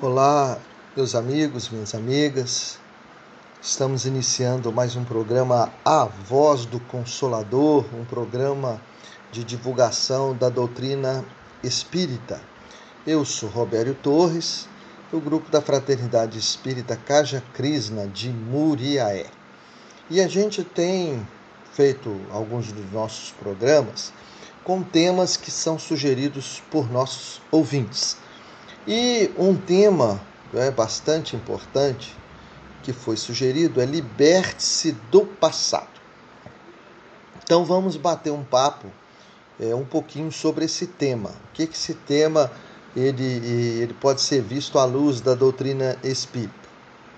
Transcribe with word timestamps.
Olá, 0.00 0.56
meus 0.96 1.16
amigos, 1.16 1.70
minhas 1.70 1.92
amigas. 1.92 2.78
Estamos 3.60 4.06
iniciando 4.06 4.72
mais 4.72 4.94
um 4.94 5.02
programa 5.02 5.72
A 5.84 6.04
Voz 6.04 6.64
do 6.64 6.78
Consolador, 6.78 7.84
um 7.92 8.04
programa 8.04 8.80
de 9.32 9.42
divulgação 9.42 10.36
da 10.36 10.48
doutrina 10.48 11.24
espírita. 11.64 12.40
Eu 13.04 13.24
sou 13.24 13.48
Robério 13.48 13.92
Torres, 13.92 14.68
do 15.10 15.18
grupo 15.18 15.50
da 15.50 15.60
Fraternidade 15.60 16.38
Espírita 16.38 16.94
Caja 16.94 17.42
Krishna 17.52 18.06
de 18.06 18.28
Muriaé. 18.28 19.26
E 20.08 20.20
a 20.20 20.28
gente 20.28 20.62
tem 20.62 21.26
feito 21.72 22.20
alguns 22.30 22.70
dos 22.70 22.88
nossos 22.92 23.32
programas 23.32 24.12
com 24.62 24.80
temas 24.80 25.36
que 25.36 25.50
são 25.50 25.76
sugeridos 25.76 26.62
por 26.70 26.88
nossos 26.88 27.42
ouvintes. 27.50 28.16
E 28.90 29.30
um 29.36 29.54
tema 29.54 30.18
é, 30.54 30.70
bastante 30.70 31.36
importante 31.36 32.16
que 32.82 32.90
foi 32.90 33.18
sugerido 33.18 33.82
é 33.82 33.84
liberte-se 33.84 34.92
do 35.10 35.26
passado. 35.26 36.00
Então 37.44 37.66
vamos 37.66 37.98
bater 37.98 38.32
um 38.32 38.42
papo 38.42 38.90
é, 39.60 39.74
um 39.74 39.84
pouquinho 39.84 40.32
sobre 40.32 40.64
esse 40.64 40.86
tema. 40.86 41.28
O 41.28 41.52
que, 41.52 41.66
que 41.66 41.74
esse 41.74 41.92
tema 41.92 42.50
ele, 42.96 43.24
ele 43.82 43.92
pode 43.92 44.22
ser 44.22 44.40
visto 44.40 44.78
à 44.78 44.86
luz 44.86 45.20
da 45.20 45.34
doutrina 45.34 45.98
espírita? 46.02 46.54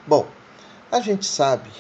Bom, 0.04 0.26
a 0.90 0.98
gente 0.98 1.24
sabe 1.24 1.70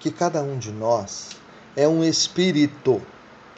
que 0.00 0.10
cada 0.10 0.42
um 0.42 0.56
de 0.58 0.72
nós 0.72 1.32
é 1.76 1.86
um 1.86 2.02
espírito. 2.02 3.02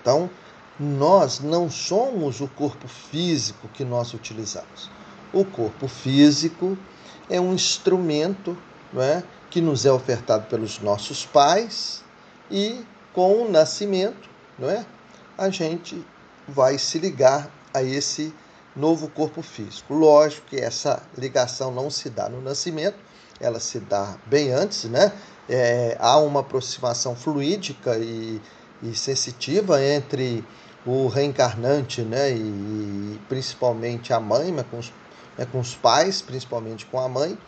Então, 0.00 0.28
nós 0.76 1.38
não 1.38 1.70
somos 1.70 2.40
o 2.40 2.48
corpo 2.48 2.88
físico 2.88 3.68
que 3.68 3.84
nós 3.84 4.12
utilizamos. 4.12 4.97
O 5.32 5.44
corpo 5.44 5.88
físico 5.88 6.76
é 7.28 7.40
um 7.40 7.52
instrumento 7.52 8.56
não 8.92 9.02
é, 9.02 9.22
que 9.50 9.60
nos 9.60 9.84
é 9.84 9.92
ofertado 9.92 10.46
pelos 10.46 10.80
nossos 10.80 11.24
pais 11.24 12.02
e 12.50 12.84
com 13.12 13.42
o 13.42 13.50
nascimento, 13.50 14.28
não 14.58 14.70
é, 14.70 14.84
a 15.36 15.50
gente 15.50 16.04
vai 16.46 16.78
se 16.78 16.98
ligar 16.98 17.50
a 17.72 17.82
esse 17.82 18.32
novo 18.74 19.08
corpo 19.08 19.42
físico. 19.42 19.94
Lógico 19.94 20.46
que 20.48 20.56
essa 20.56 21.02
ligação 21.16 21.70
não 21.70 21.90
se 21.90 22.08
dá 22.08 22.28
no 22.28 22.40
nascimento, 22.40 22.96
ela 23.40 23.60
se 23.60 23.80
dá 23.80 24.16
bem 24.26 24.50
antes, 24.50 24.84
né? 24.84 25.12
É, 25.48 25.96
há 25.98 26.18
uma 26.18 26.40
aproximação 26.40 27.14
fluídica 27.14 27.96
e, 27.98 28.40
e 28.82 28.94
sensitiva 28.94 29.82
entre 29.82 30.44
o 30.86 31.06
reencarnante, 31.08 32.02
né, 32.02 32.30
e, 32.30 32.40
e 32.40 33.20
principalmente 33.28 34.12
a 34.12 34.20
mãe, 34.20 34.52
mas 34.52 34.66
com 34.70 34.78
os 34.78 34.92
né, 35.38 35.46
com 35.50 35.60
os 35.60 35.74
pais, 35.74 36.20
principalmente 36.20 36.84
com 36.84 36.98
a 36.98 37.08
mãe, 37.08 37.38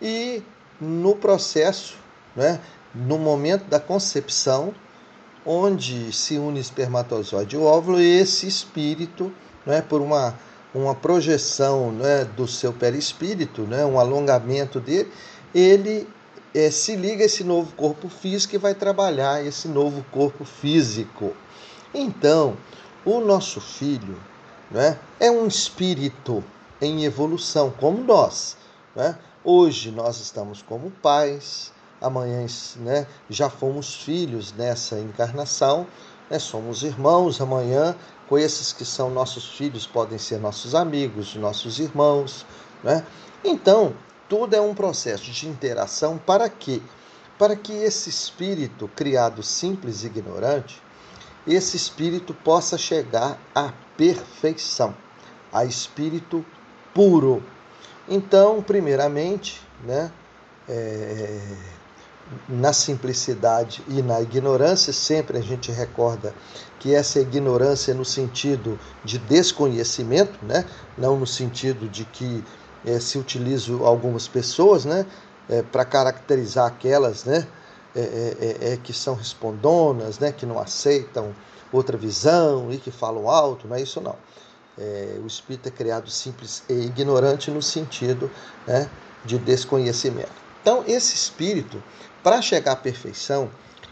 e 0.00 0.42
no 0.80 1.16
processo, 1.16 1.96
né, 2.36 2.60
no 2.94 3.18
momento 3.18 3.64
da 3.64 3.80
concepção, 3.80 4.72
onde 5.44 6.12
se 6.12 6.38
une 6.38 6.60
espermatozoide 6.60 7.56
e 7.56 7.58
óvulo, 7.58 8.00
esse 8.00 8.46
espírito, 8.46 9.32
né, 9.66 9.82
por 9.82 10.00
uma, 10.00 10.38
uma 10.72 10.94
projeção 10.94 11.90
né, 11.90 12.24
do 12.24 12.46
seu 12.46 12.72
perispírito, 12.72 13.62
né, 13.62 13.84
um 13.84 13.98
alongamento 13.98 14.78
dele, 14.78 15.12
ele 15.52 16.08
é, 16.54 16.70
se 16.70 16.94
liga 16.94 17.22
a 17.22 17.26
esse 17.26 17.42
novo 17.42 17.72
corpo 17.74 18.08
físico 18.08 18.54
e 18.54 18.58
vai 18.58 18.74
trabalhar 18.74 19.44
esse 19.44 19.66
novo 19.68 20.04
corpo 20.10 20.44
físico. 20.44 21.34
Então, 21.92 22.56
o 23.04 23.20
nosso 23.20 23.60
filho 23.60 24.16
né, 24.70 24.98
é 25.18 25.30
um 25.30 25.46
espírito 25.46 26.42
em 26.82 27.04
evolução, 27.04 27.70
como 27.70 28.02
nós. 28.02 28.56
Né? 28.94 29.16
Hoje 29.44 29.92
nós 29.92 30.20
estamos 30.20 30.60
como 30.60 30.90
pais, 30.90 31.72
amanhã 32.00 32.44
né, 32.76 33.06
já 33.30 33.48
fomos 33.48 33.94
filhos 33.94 34.52
nessa 34.52 34.98
encarnação, 34.98 35.86
né? 36.28 36.38
somos 36.40 36.82
irmãos 36.82 37.40
amanhã, 37.40 37.94
com 38.28 38.36
esses 38.36 38.72
que 38.72 38.84
são 38.84 39.08
nossos 39.10 39.46
filhos 39.50 39.86
podem 39.86 40.18
ser 40.18 40.40
nossos 40.40 40.74
amigos, 40.74 41.36
nossos 41.36 41.78
irmãos. 41.78 42.44
Né? 42.82 43.06
Então, 43.44 43.94
tudo 44.28 44.54
é 44.54 44.60
um 44.60 44.74
processo 44.74 45.30
de 45.30 45.46
interação 45.46 46.18
para 46.18 46.48
quê? 46.48 46.82
Para 47.38 47.54
que 47.54 47.72
esse 47.72 48.10
espírito 48.10 48.88
criado 48.88 49.42
simples 49.42 50.02
e 50.02 50.06
ignorante, 50.06 50.82
esse 51.46 51.76
espírito 51.76 52.34
possa 52.34 52.78
chegar 52.78 53.38
à 53.54 53.72
perfeição, 53.96 54.94
a 55.52 55.64
espírito 55.64 56.44
puro. 56.94 57.42
Então, 58.08 58.62
primeiramente, 58.62 59.60
né, 59.84 60.10
é, 60.68 61.40
na 62.48 62.72
simplicidade 62.72 63.82
e 63.88 64.02
na 64.02 64.20
ignorância, 64.20 64.92
sempre 64.92 65.38
a 65.38 65.40
gente 65.40 65.70
recorda 65.70 66.34
que 66.78 66.94
essa 66.94 67.20
ignorância 67.20 67.92
é 67.92 67.94
no 67.94 68.04
sentido 68.04 68.78
de 69.04 69.18
desconhecimento, 69.18 70.38
né, 70.44 70.64
não 70.96 71.16
no 71.16 71.26
sentido 71.26 71.88
de 71.88 72.04
que 72.04 72.42
é, 72.84 72.98
se 72.98 73.18
utilizam 73.18 73.86
algumas 73.86 74.26
pessoas 74.26 74.84
né, 74.84 75.06
é, 75.48 75.62
para 75.62 75.84
caracterizar 75.84 76.66
aquelas 76.66 77.24
né, 77.24 77.46
é, 77.94 78.00
é, 78.00 78.36
é, 78.40 78.72
é, 78.72 78.76
que 78.76 78.92
são 78.92 79.14
respondonas, 79.14 80.18
né, 80.18 80.32
que 80.32 80.46
não 80.46 80.58
aceitam 80.58 81.34
outra 81.72 81.96
visão 81.96 82.72
e 82.72 82.78
que 82.78 82.90
falam 82.90 83.28
alto, 83.28 83.68
não 83.68 83.76
é 83.76 83.82
isso 83.82 84.00
não 84.00 84.16
é, 84.78 85.18
o 85.22 85.26
espírito 85.26 85.68
é 85.68 85.72
criado 85.72 86.10
simples 86.10 86.62
e 86.68 86.72
ignorante 86.72 87.50
no 87.50 87.62
sentido 87.62 88.30
né, 88.66 88.88
de 89.24 89.38
desconhecimento. 89.38 90.32
Então, 90.60 90.84
esse 90.86 91.14
espírito, 91.14 91.82
para 92.22 92.40
chegar 92.40 92.72
à 92.72 92.76
perfeição, 92.76 93.50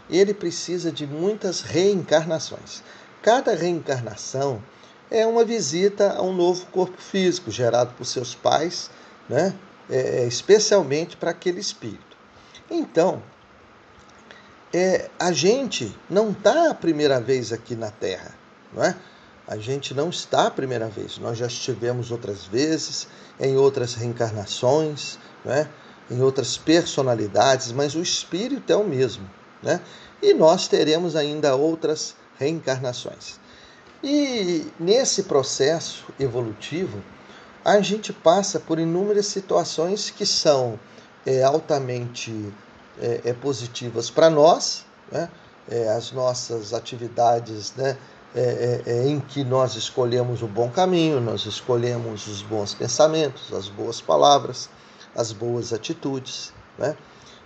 ele 0.09 0.33
precisa 0.33 0.91
de 0.91 1.05
muitas 1.05 1.61
reencarnações. 1.61 2.83
Cada 3.21 3.53
reencarnação 3.53 4.61
é 5.09 5.25
uma 5.25 5.43
visita 5.43 6.13
a 6.13 6.21
um 6.21 6.33
novo 6.33 6.65
corpo 6.67 6.99
físico 7.01 7.51
gerado 7.51 7.93
por 7.93 8.05
seus 8.05 8.33
pais, 8.33 8.89
né, 9.27 9.53
é, 9.89 10.25
especialmente 10.25 11.17
para 11.17 11.31
aquele 11.31 11.59
espírito. 11.59 12.17
Então, 12.69 13.21
é, 14.73 15.09
a 15.19 15.33
gente 15.33 15.93
não 16.09 16.31
está 16.31 16.71
a 16.71 16.73
primeira 16.73 17.19
vez 17.19 17.51
aqui 17.51 17.75
na 17.75 17.91
Terra, 17.91 18.33
não 18.73 18.83
é? 18.83 18.95
A 19.47 19.57
gente 19.57 19.93
não 19.93 20.09
está 20.09 20.47
a 20.47 20.51
primeira 20.51 20.87
vez, 20.87 21.17
nós 21.17 21.37
já 21.37 21.47
estivemos 21.47 22.11
outras 22.11 22.45
vezes, 22.45 23.07
em 23.39 23.57
outras 23.57 23.95
reencarnações, 23.95 25.17
né? 25.43 25.67
em 26.09 26.21
outras 26.21 26.57
personalidades, 26.57 27.71
mas 27.71 27.95
o 27.95 28.01
espírito 28.01 28.71
é 28.71 28.75
o 28.75 28.83
mesmo. 28.83 29.29
Né? 29.61 29.81
E 30.21 30.33
nós 30.33 30.67
teremos 30.67 31.15
ainda 31.15 31.55
outras 31.55 32.15
reencarnações. 32.37 33.39
E 34.03 34.67
nesse 34.79 35.23
processo 35.23 36.05
evolutivo, 36.19 37.01
a 37.63 37.79
gente 37.81 38.11
passa 38.11 38.59
por 38.59 38.79
inúmeras 38.79 39.27
situações 39.27 40.09
que 40.09 40.25
são 40.25 40.79
é, 41.25 41.43
altamente 41.43 42.51
é, 42.99 43.21
é 43.25 43.33
positivas 43.33 44.09
para 44.09 44.29
nós, 44.29 44.85
né? 45.11 45.29
É, 45.69 45.89
as 45.89 46.11
nossas 46.11 46.73
atividades 46.73 47.75
né? 47.75 47.95
É, 48.33 48.81
é, 48.85 48.91
é, 48.91 49.07
em 49.07 49.19
que 49.19 49.43
nós 49.43 49.75
escolhemos 49.75 50.41
o 50.41 50.47
bom 50.47 50.69
caminho, 50.69 51.19
nós 51.19 51.45
escolhemos 51.45 52.27
os 52.27 52.41
bons 52.41 52.73
pensamentos, 52.73 53.51
as 53.51 53.67
boas 53.67 53.99
palavras, 53.99 54.69
as 55.13 55.33
boas 55.33 55.73
atitudes. 55.73 56.53
Né? 56.77 56.95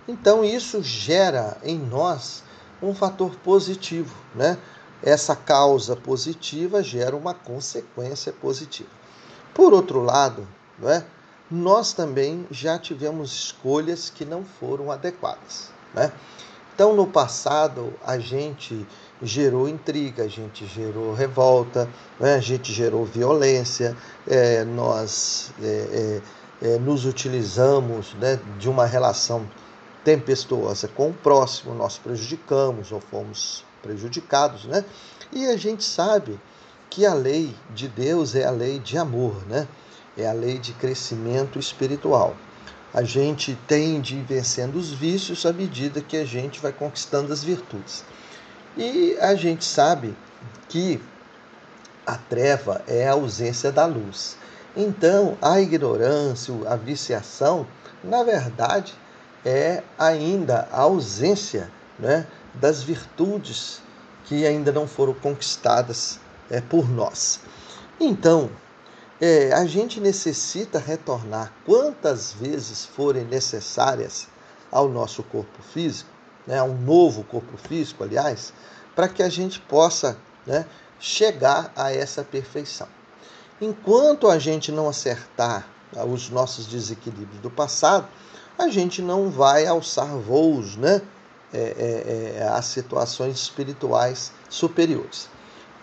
Então 0.06 0.44
isso 0.44 0.80
gera 0.82 1.56
em 1.64 1.76
nós 1.76 2.44
um 2.80 2.94
fator 2.94 3.34
positivo. 3.36 4.14
Né? 4.32 4.56
Essa 5.02 5.34
causa 5.34 5.96
positiva 5.96 6.82
gera 6.82 7.16
uma 7.16 7.34
consequência 7.34 8.32
positiva. 8.32 8.90
Por 9.52 9.72
outro 9.74 10.00
lado, 10.00 10.46
não 10.78 10.88
é? 10.88 11.04
nós 11.50 11.92
também 11.92 12.46
já 12.50 12.78
tivemos 12.78 13.32
escolhas 13.32 14.08
que 14.08 14.24
não 14.24 14.44
foram 14.44 14.92
adequadas. 14.92 15.70
Né? 15.92 16.12
Então, 16.74 16.94
no 16.94 17.06
passado, 17.06 17.94
a 18.04 18.18
gente 18.18 18.86
gerou 19.22 19.68
intriga, 19.68 20.24
a 20.24 20.28
gente 20.28 20.66
gerou 20.66 21.14
revolta, 21.14 21.88
né? 22.20 22.34
a 22.34 22.40
gente 22.40 22.72
gerou 22.72 23.04
violência, 23.04 23.96
é, 24.26 24.64
nós 24.64 25.52
é, 25.62 26.20
é, 26.62 26.68
é, 26.68 26.78
nos 26.78 27.04
utilizamos 27.04 28.14
né, 28.14 28.38
de 28.58 28.68
uma 28.68 28.86
relação 28.86 29.48
tempestuosa 30.04 30.86
com 30.88 31.10
o 31.10 31.14
próximo, 31.14 31.74
nós 31.74 31.98
prejudicamos 31.98 32.92
ou 32.92 33.00
fomos 33.00 33.64
prejudicados, 33.82 34.64
né? 34.64 34.84
E 35.32 35.46
a 35.46 35.56
gente 35.56 35.82
sabe 35.82 36.38
que 36.88 37.04
a 37.04 37.12
lei 37.12 37.54
de 37.74 37.88
Deus 37.88 38.34
é 38.34 38.44
a 38.44 38.50
lei 38.50 38.78
de 38.78 38.96
amor, 38.96 39.44
né? 39.48 39.66
É 40.16 40.28
a 40.28 40.32
lei 40.32 40.58
de 40.58 40.72
crescimento 40.72 41.58
espiritual. 41.58 42.36
A 42.94 43.02
gente 43.02 43.58
tende 43.66 44.14
a 44.14 44.18
ir 44.18 44.22
vencendo 44.22 44.76
os 44.76 44.90
vícios 44.92 45.44
à 45.44 45.52
medida 45.52 46.00
que 46.00 46.16
a 46.16 46.24
gente 46.24 46.60
vai 46.60 46.72
conquistando 46.72 47.32
as 47.32 47.42
virtudes. 47.42 48.04
E 48.76 49.16
a 49.20 49.34
gente 49.34 49.64
sabe 49.64 50.14
que 50.68 51.00
a 52.04 52.16
treva 52.16 52.82
é 52.86 53.08
a 53.08 53.12
ausência 53.12 53.72
da 53.72 53.86
luz. 53.86 54.36
Então, 54.76 55.38
a 55.40 55.60
ignorância, 55.60 56.54
a 56.66 56.76
viciação, 56.76 57.66
na 58.04 58.22
verdade, 58.22 58.94
é 59.44 59.82
ainda 59.98 60.68
a 60.70 60.80
ausência 60.82 61.70
né, 61.98 62.26
das 62.52 62.82
virtudes 62.82 63.80
que 64.26 64.46
ainda 64.46 64.70
não 64.70 64.86
foram 64.86 65.14
conquistadas 65.14 66.20
é, 66.50 66.60
por 66.60 66.88
nós. 66.88 67.40
Então, 67.98 68.50
é, 69.20 69.52
a 69.52 69.64
gente 69.64 70.00
necessita 70.00 70.78
retornar 70.78 71.50
quantas 71.64 72.32
vezes 72.32 72.84
forem 72.84 73.24
necessárias 73.24 74.28
ao 74.70 74.88
nosso 74.88 75.22
corpo 75.22 75.62
físico, 75.62 76.10
né, 76.46 76.58
ao 76.58 76.68
novo 76.68 77.24
corpo 77.24 77.56
físico, 77.56 78.04
aliás, 78.04 78.52
para 78.94 79.08
que 79.08 79.22
a 79.22 79.28
gente 79.28 79.60
possa 79.60 80.16
né, 80.46 80.66
chegar 80.98 81.72
a 81.74 81.92
essa 81.92 82.22
perfeição. 82.22 82.88
Enquanto 83.60 84.28
a 84.28 84.38
gente 84.38 84.70
não 84.70 84.88
acertar 84.88 85.66
os 86.06 86.30
nossos 86.30 86.66
desequilíbrios 86.66 87.40
do 87.40 87.50
passado, 87.50 88.06
a 88.58 88.68
gente 88.68 89.02
não 89.02 89.30
vai 89.30 89.66
alçar 89.66 90.08
voos 90.16 90.76
né, 90.76 91.02
é, 91.52 91.58
é, 91.58 92.42
é, 92.42 92.62
situações 92.62 93.36
espirituais 93.36 94.32
superiores. 94.48 95.28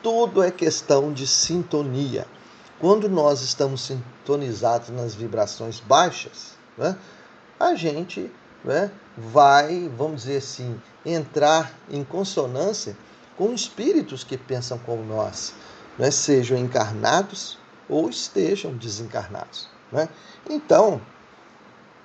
Tudo 0.02 0.44
é 0.44 0.52
questão 0.52 1.14
de 1.14 1.26
sintonia. 1.26 2.28
Quando 2.80 3.08
nós 3.08 3.42
estamos 3.42 3.82
sintonizados 3.82 4.90
nas 4.90 5.16
vibrações 5.16 5.80
baixas, 5.80 6.58
né, 6.78 6.98
a 7.60 7.76
gente 7.76 8.30
né, 8.64 8.92
vai, 9.18 9.90
vamos 9.98 10.24
dizer 10.24 10.38
assim, 10.38 10.80
entrar 11.06 11.74
em 11.90 12.04
consonância 12.04 12.96
com 13.38 13.54
espíritos 13.54 14.24
que 14.24 14.38
pensam 14.38 14.78
como 14.80 15.04
nós, 15.04 15.54
né, 15.98 16.12
sejam 16.12 16.58
encarnados 16.58 17.58
ou 17.90 18.10
estejam 18.10 18.74
desencarnados. 18.74 19.68
Né? 19.92 20.08
Então, 20.50 21.02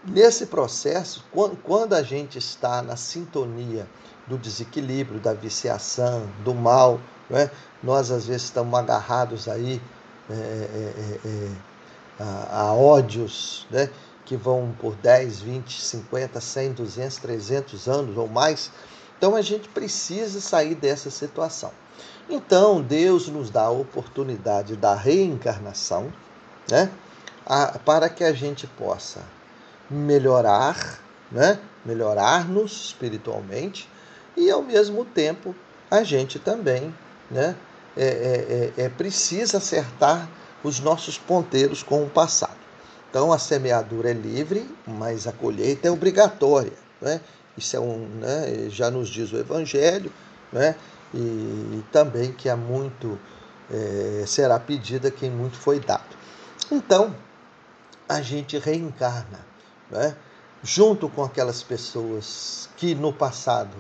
nesse 0.05 0.47
processo, 0.47 1.25
quando 1.63 1.95
a 1.95 2.03
gente 2.03 2.39
está 2.39 2.83
na 2.83 2.97
sintonia 2.97 3.87
do 4.27 4.37
desequilíbrio, 4.37 5.21
da 5.21 5.33
viciação, 5.33 6.29
do 6.45 6.55
mal, 6.55 7.01
né? 7.31 7.51
nós 7.83 8.11
às 8.11 8.27
vezes 8.27 8.45
estamos 8.45 8.79
agarrados 8.79 9.49
aí 9.49 9.81
é, 10.31 10.35
é, 10.35 10.95
é, 10.97 11.29
é 11.29 11.51
a, 12.21 12.61
a, 12.61 12.73
ódios 12.75 13.67
né? 13.71 13.89
Que 14.29 14.37
vão 14.37 14.75
por 14.79 14.95
10, 14.95 15.41
20, 15.41 15.81
50, 15.81 16.39
100, 16.39 16.73
200, 16.73 17.17
300 17.17 17.89
anos 17.89 18.19
ou 18.19 18.29
mais. 18.29 18.71
Então 19.17 19.35
a 19.35 19.41
gente 19.41 19.71
precisa 19.71 20.39
sair 20.39 20.75
dessa 20.75 21.11
situação. 21.11 21.73
Então 22.29 22.83
Deus 22.83 23.27
nos 23.29 23.49
dá 23.49 23.63
a 23.63 23.71
oportunidade 23.71 24.77
da 24.77 24.95
reencarnação, 24.95 26.13
né? 26.71 26.91
A, 27.47 27.79
para 27.79 28.11
que 28.11 28.23
a 28.23 28.33
gente 28.35 28.67
possa 28.67 29.23
melhorar, 29.89 31.01
né? 31.33 31.59
melhorar-nos 31.83 32.89
espiritualmente 32.89 33.89
e 34.37 34.51
ao 34.51 34.61
mesmo 34.61 35.07
tempo 35.07 35.55
a 35.91 36.03
gente 36.03 36.39
também 36.39 36.93
né? 37.31 37.57
É, 37.97 38.05
é, 38.05 38.83
é, 38.83 38.85
é 38.85 38.89
precisa 38.91 39.57
acertar 39.57 40.29
os 40.63 40.81
nossos 40.81 41.17
ponteiros 41.17 41.83
com 41.83 42.05
o 42.05 42.11
passado. 42.11 42.58
Então 43.11 43.33
a 43.33 43.39
semeadura 43.39 44.11
é 44.11 44.15
livre, 44.15 44.69
mas 44.87 45.27
a 45.27 45.33
colheita 45.33 45.89
é 45.89 45.91
obrigatória. 45.91 46.73
Né? 47.01 47.21
Isso 47.57 47.77
é 47.77 47.81
um, 47.81 48.07
né? 48.21 48.69
já 48.69 48.91
nos 48.91 49.09
diz 49.09 49.33
o 49.33 49.39
Evangelho, 49.39 50.13
né? 50.53 50.75
e, 51.15 51.19
e 51.19 51.85
também 51.91 52.33
que 52.33 52.49
há 52.49 52.57
muito 52.57 53.19
é, 53.71 54.25
será 54.27 54.59
pedida 54.59 55.11
quem 55.11 55.31
muito 55.31 55.57
foi 55.57 55.81
dado. 55.81 56.17
Então, 56.71 57.15
a 58.09 58.21
gente 58.21 58.59
reencarna, 58.59 59.41
né? 59.91 60.15
junto 60.63 61.09
com 61.09 61.23
aquelas 61.23 61.63
pessoas 61.63 62.69
que 62.77 62.95
no 62.95 63.13
passado 63.13 63.75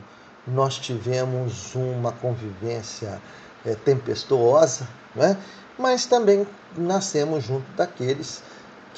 nós 0.46 0.78
tivemos 0.78 1.75
uma 1.75 2.12
convivência 2.12 3.20
é, 3.64 3.75
tempestuosa, 3.75 4.88
né? 5.14 5.36
mas 5.78 6.06
também 6.06 6.46
nascemos 6.76 7.44
junto 7.44 7.70
daqueles 7.72 8.42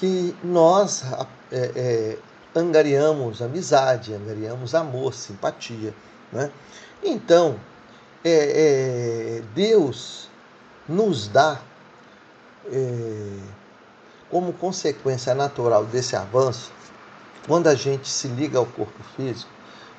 que 0.00 0.34
nós 0.42 1.04
é, 1.52 1.72
é, 1.76 2.18
angariamos 2.58 3.42
amizade, 3.42 4.14
angariamos 4.14 4.74
amor, 4.74 5.12
simpatia. 5.12 5.94
Né? 6.32 6.50
Então, 7.02 7.60
é, 8.24 8.30
é, 8.30 9.42
Deus 9.54 10.30
nos 10.88 11.28
dá, 11.28 11.60
é, 12.72 13.38
como 14.30 14.54
consequência 14.54 15.34
natural 15.34 15.84
desse 15.84 16.16
avanço, 16.16 16.72
quando 17.46 17.66
a 17.66 17.74
gente 17.74 18.08
se 18.08 18.26
liga 18.26 18.58
ao 18.58 18.64
corpo 18.64 19.02
físico, 19.16 19.50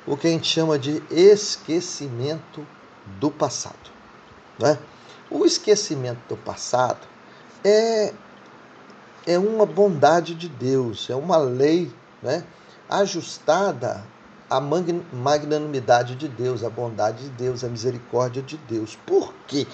o 0.07 0.17
que 0.17 0.25
a 0.25 0.31
gente 0.31 0.47
chama 0.47 0.79
de 0.79 1.03
esquecimento 1.11 2.65
do 3.19 3.29
passado. 3.29 3.91
Né? 4.57 4.79
O 5.29 5.45
esquecimento 5.45 6.21
do 6.27 6.37
passado 6.37 7.05
é, 7.63 8.11
é 9.25 9.37
uma 9.37 9.65
bondade 9.65 10.35
de 10.35 10.49
Deus, 10.49 11.09
é 11.09 11.15
uma 11.15 11.37
lei 11.37 11.91
né? 12.21 12.43
ajustada 12.89 14.03
a 14.49 14.59
magnanimidade 14.59 16.15
de 16.15 16.27
Deus, 16.27 16.61
a 16.63 16.69
bondade 16.69 17.23
de 17.23 17.29
Deus, 17.29 17.63
a 17.63 17.69
misericórdia 17.69 18.41
de 18.41 18.57
Deus. 18.57 18.97
Por 19.05 19.33
quê? 19.47 19.65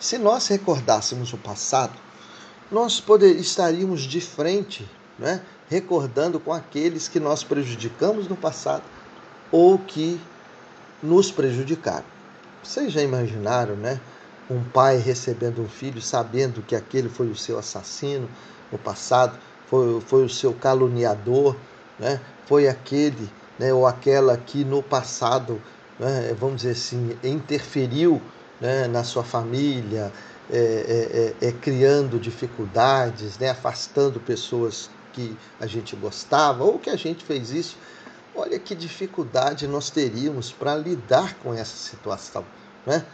Se 0.00 0.16
nós 0.16 0.48
recordássemos 0.48 1.32
o 1.34 1.36
passado, 1.36 1.92
nós 2.70 3.00
poder, 3.00 3.36
estaríamos 3.36 4.00
de 4.00 4.22
frente, 4.22 4.88
né, 5.18 5.42
recordando 5.68 6.40
com 6.40 6.54
aqueles 6.54 7.06
que 7.06 7.20
nós 7.20 7.44
prejudicamos 7.44 8.26
no 8.26 8.34
passado 8.34 8.82
ou 9.52 9.78
que 9.78 10.18
nos 11.02 11.30
prejudicaram. 11.30 12.06
Vocês 12.62 12.92
já 12.92 13.02
imaginaram, 13.02 13.76
né? 13.76 14.00
Um 14.50 14.64
pai 14.64 14.96
recebendo 14.96 15.60
um 15.60 15.68
filho 15.68 16.00
sabendo 16.00 16.62
que 16.62 16.74
aquele 16.74 17.10
foi 17.10 17.28
o 17.28 17.36
seu 17.36 17.58
assassino 17.58 18.28
no 18.74 18.78
passado, 18.78 19.38
foi, 19.66 20.00
foi 20.00 20.24
o 20.24 20.28
seu 20.28 20.52
caluniador, 20.52 21.56
né? 21.98 22.20
foi 22.46 22.68
aquele 22.68 23.30
né, 23.58 23.72
ou 23.72 23.86
aquela 23.86 24.36
que 24.36 24.64
no 24.64 24.82
passado, 24.82 25.60
né, 25.98 26.34
vamos 26.38 26.56
dizer 26.56 26.72
assim, 26.72 27.16
interferiu 27.22 28.20
né, 28.60 28.86
na 28.88 29.04
sua 29.04 29.22
família, 29.22 30.12
é, 30.50 31.34
é, 31.40 31.46
é, 31.46 31.48
é, 31.48 31.52
criando 31.52 32.18
dificuldades, 32.18 33.38
né, 33.38 33.50
afastando 33.50 34.20
pessoas 34.20 34.90
que 35.12 35.36
a 35.60 35.66
gente 35.66 35.94
gostava, 35.94 36.64
ou 36.64 36.78
que 36.78 36.90
a 36.90 36.96
gente 36.96 37.24
fez 37.24 37.50
isso. 37.50 37.78
Olha 38.34 38.58
que 38.58 38.74
dificuldade 38.74 39.68
nós 39.68 39.90
teríamos 39.90 40.50
para 40.50 40.74
lidar 40.74 41.34
com 41.34 41.54
essa 41.54 41.76
situação, 41.76 42.44
né? 42.84 43.04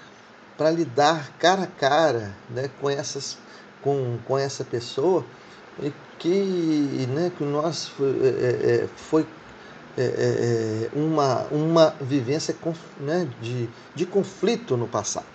para 0.56 0.70
lidar 0.70 1.30
cara 1.38 1.64
a 1.64 1.66
cara 1.66 2.34
né, 2.48 2.70
com, 2.80 2.88
essas, 2.88 3.36
com, 3.82 4.18
com 4.26 4.38
essa 4.38 4.64
pessoa 4.64 5.24
que, 6.18 7.06
né, 7.08 7.32
que 7.36 7.44
nós 7.44 7.88
foi, 7.88 8.10
é, 8.22 8.84
é 8.84 8.88
foi 8.96 9.26
é, 9.98 10.02
é, 10.02 10.06
é, 10.06 10.98
uma, 10.98 11.46
uma 11.50 11.94
vivência 12.00 12.54
né, 13.00 13.28
de, 13.40 13.68
de 13.94 14.06
conflito 14.06 14.76
no 14.76 14.86
passado. 14.86 15.26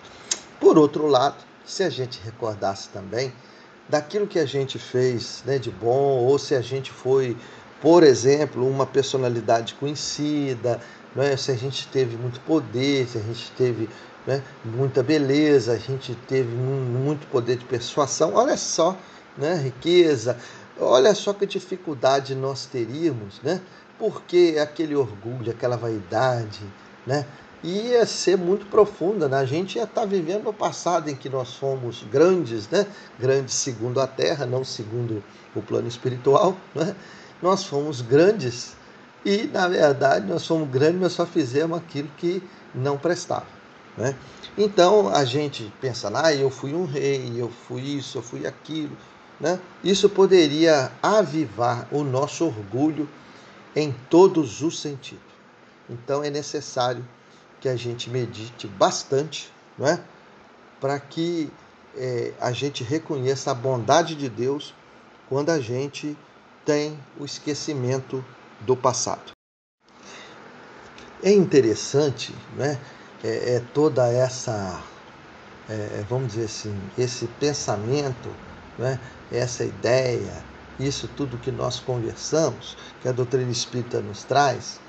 Por 0.60 0.78
outro 0.78 1.08
lado, 1.08 1.36
se 1.66 1.84
a 1.84 1.90
gente 1.90 2.22
recordasse 2.24 2.90
também 2.90 3.34
daquilo 3.90 4.26
que 4.26 4.40
a 4.40 4.46
gente 4.46 4.80
fez 4.80 5.44
né, 5.46 5.60
de 5.60 5.70
bom, 5.70 6.24
ou 6.24 6.40
se 6.40 6.56
a 6.56 6.62
gente 6.62 6.92
foi, 6.92 7.36
por 7.82 8.02
exemplo, 8.02 8.68
uma 8.68 8.86
personalidade 8.86 9.74
conhecida, 9.76 10.80
né, 11.16 11.36
se 11.36 11.52
a 11.52 11.56
gente 11.56 11.88
teve 11.90 12.16
muito 12.16 12.40
poder, 12.40 13.08
se 13.08 13.18
a 13.18 13.22
gente 13.22 13.52
teve 13.58 13.90
né, 14.26 14.42
muita 14.64 15.04
beleza, 15.04 15.74
a 15.74 15.78
gente 15.78 16.16
teve 16.28 16.56
muito 16.56 17.28
poder 17.28 17.58
de 17.58 17.66
persuasão, 17.66 18.34
olha 18.36 18.58
só, 18.58 18.98
né, 19.38 19.56
riqueza, 19.56 20.38
olha 20.80 21.14
só 21.14 21.34
que 21.34 21.46
dificuldade 21.46 22.36
nós 22.36 22.66
teríamos, 22.66 23.40
né? 23.42 23.62
porque 23.98 24.58
aquele 24.62 24.96
orgulho, 24.96 25.52
aquela 25.52 25.78
vaidade, 25.78 26.62
né? 27.06 27.26
ia 27.64 28.06
ser 28.06 28.38
muito 28.38 28.66
profunda. 28.68 29.28
Né? 29.28 29.38
A 29.38 29.46
gente 29.46 29.78
ia 29.78 29.84
estar 29.84 30.02
tá 30.02 30.08
vivendo 30.08 30.48
o 30.48 30.54
passado 30.54 31.10
em 31.10 31.16
que 31.16 31.30
nós 31.30 31.54
fomos 31.56 32.04
grandes, 32.12 32.70
né? 32.70 32.86
grandes 33.20 33.56
segundo 33.56 34.00
a 34.00 34.08
terra, 34.08 34.46
não 34.46 34.64
segundo 34.64 35.24
o 35.56 35.62
plano 35.62 35.88
espiritual. 35.88 36.56
Né? 36.74 36.96
Nós 37.42 37.64
fomos 37.64 38.02
grandes 38.02 38.76
e, 39.24 39.50
na 39.52 39.68
verdade, 39.68 40.28
nós 40.28 40.46
fomos 40.46 40.70
grandes, 40.70 41.02
mas 41.02 41.14
só 41.14 41.26
fizemos 41.26 41.78
aquilo 41.78 42.10
que 42.18 42.44
não 42.74 42.98
prestava. 42.98 43.48
Né? 43.98 44.16
Então 44.58 45.10
a 45.10 45.24
gente 45.26 45.74
pensa, 45.82 46.12
ah, 46.14 46.34
eu 46.34 46.50
fui 46.50 46.74
um 46.74 46.86
rei, 46.86 47.34
eu 47.36 47.50
fui 47.50 47.82
isso, 47.82 48.18
eu 48.18 48.22
fui 48.22 48.46
aquilo. 48.46 48.96
Né? 49.40 49.60
Isso 49.84 50.10
poderia 50.10 50.92
avivar 51.02 51.88
o 51.92 52.04
nosso 52.04 52.46
orgulho 52.46 53.08
em 53.76 53.94
todos 54.10 54.62
os 54.62 54.80
sentidos. 54.80 55.24
Então 55.90 56.24
é 56.24 56.30
necessário 56.30 57.06
que 57.60 57.68
a 57.68 57.76
gente 57.76 58.10
medite 58.10 58.68
bastante, 58.68 59.52
não 59.78 59.88
é? 59.88 60.02
Para 60.80 61.00
que 61.00 61.52
é, 61.96 62.34
a 62.40 62.52
gente 62.52 62.84
reconheça 62.84 63.52
a 63.52 63.54
bondade 63.54 64.16
de 64.16 64.30
Deus 64.30 64.74
quando 65.28 65.50
a 65.50 65.60
gente 65.60 66.18
tem 66.64 66.98
o 67.20 67.26
esquecimento 67.26 68.24
do 68.62 68.76
passado. 68.76 69.32
É 71.24 71.32
interessante, 71.32 72.34
né? 72.56 72.80
É, 73.24 73.56
é 73.56 73.64
toda 73.74 74.08
essa, 74.08 74.84
é, 75.70 75.74
é 75.74 76.06
vamos 76.08 76.34
dizer 76.34 76.46
assim, 76.46 76.80
esse 76.98 77.28
pensamento, 77.40 78.30
né? 78.78 79.00
Essa 79.32 79.64
ideia, 79.64 80.44
isso 80.80 81.10
tudo 81.16 81.38
que 81.38 81.52
nós 81.52 81.80
conversamos, 81.80 82.78
que 83.02 83.08
a 83.08 83.12
doutrina 83.12 83.52
espírita 83.52 84.02
nos 84.02 84.24
traz, 84.24 84.80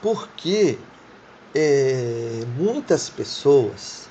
porque 0.00 0.78
é, 1.54 2.44
muitas 2.56 3.08
pessoas 3.08 4.08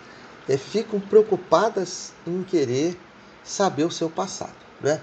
é, 0.48 0.58
ficam 0.58 1.00
preocupadas 1.00 2.14
em 2.26 2.44
querer 2.44 2.98
saber 3.44 3.86
o 3.86 3.92
seu 3.92 4.10
passado. 4.10 4.56
Né? 4.82 5.00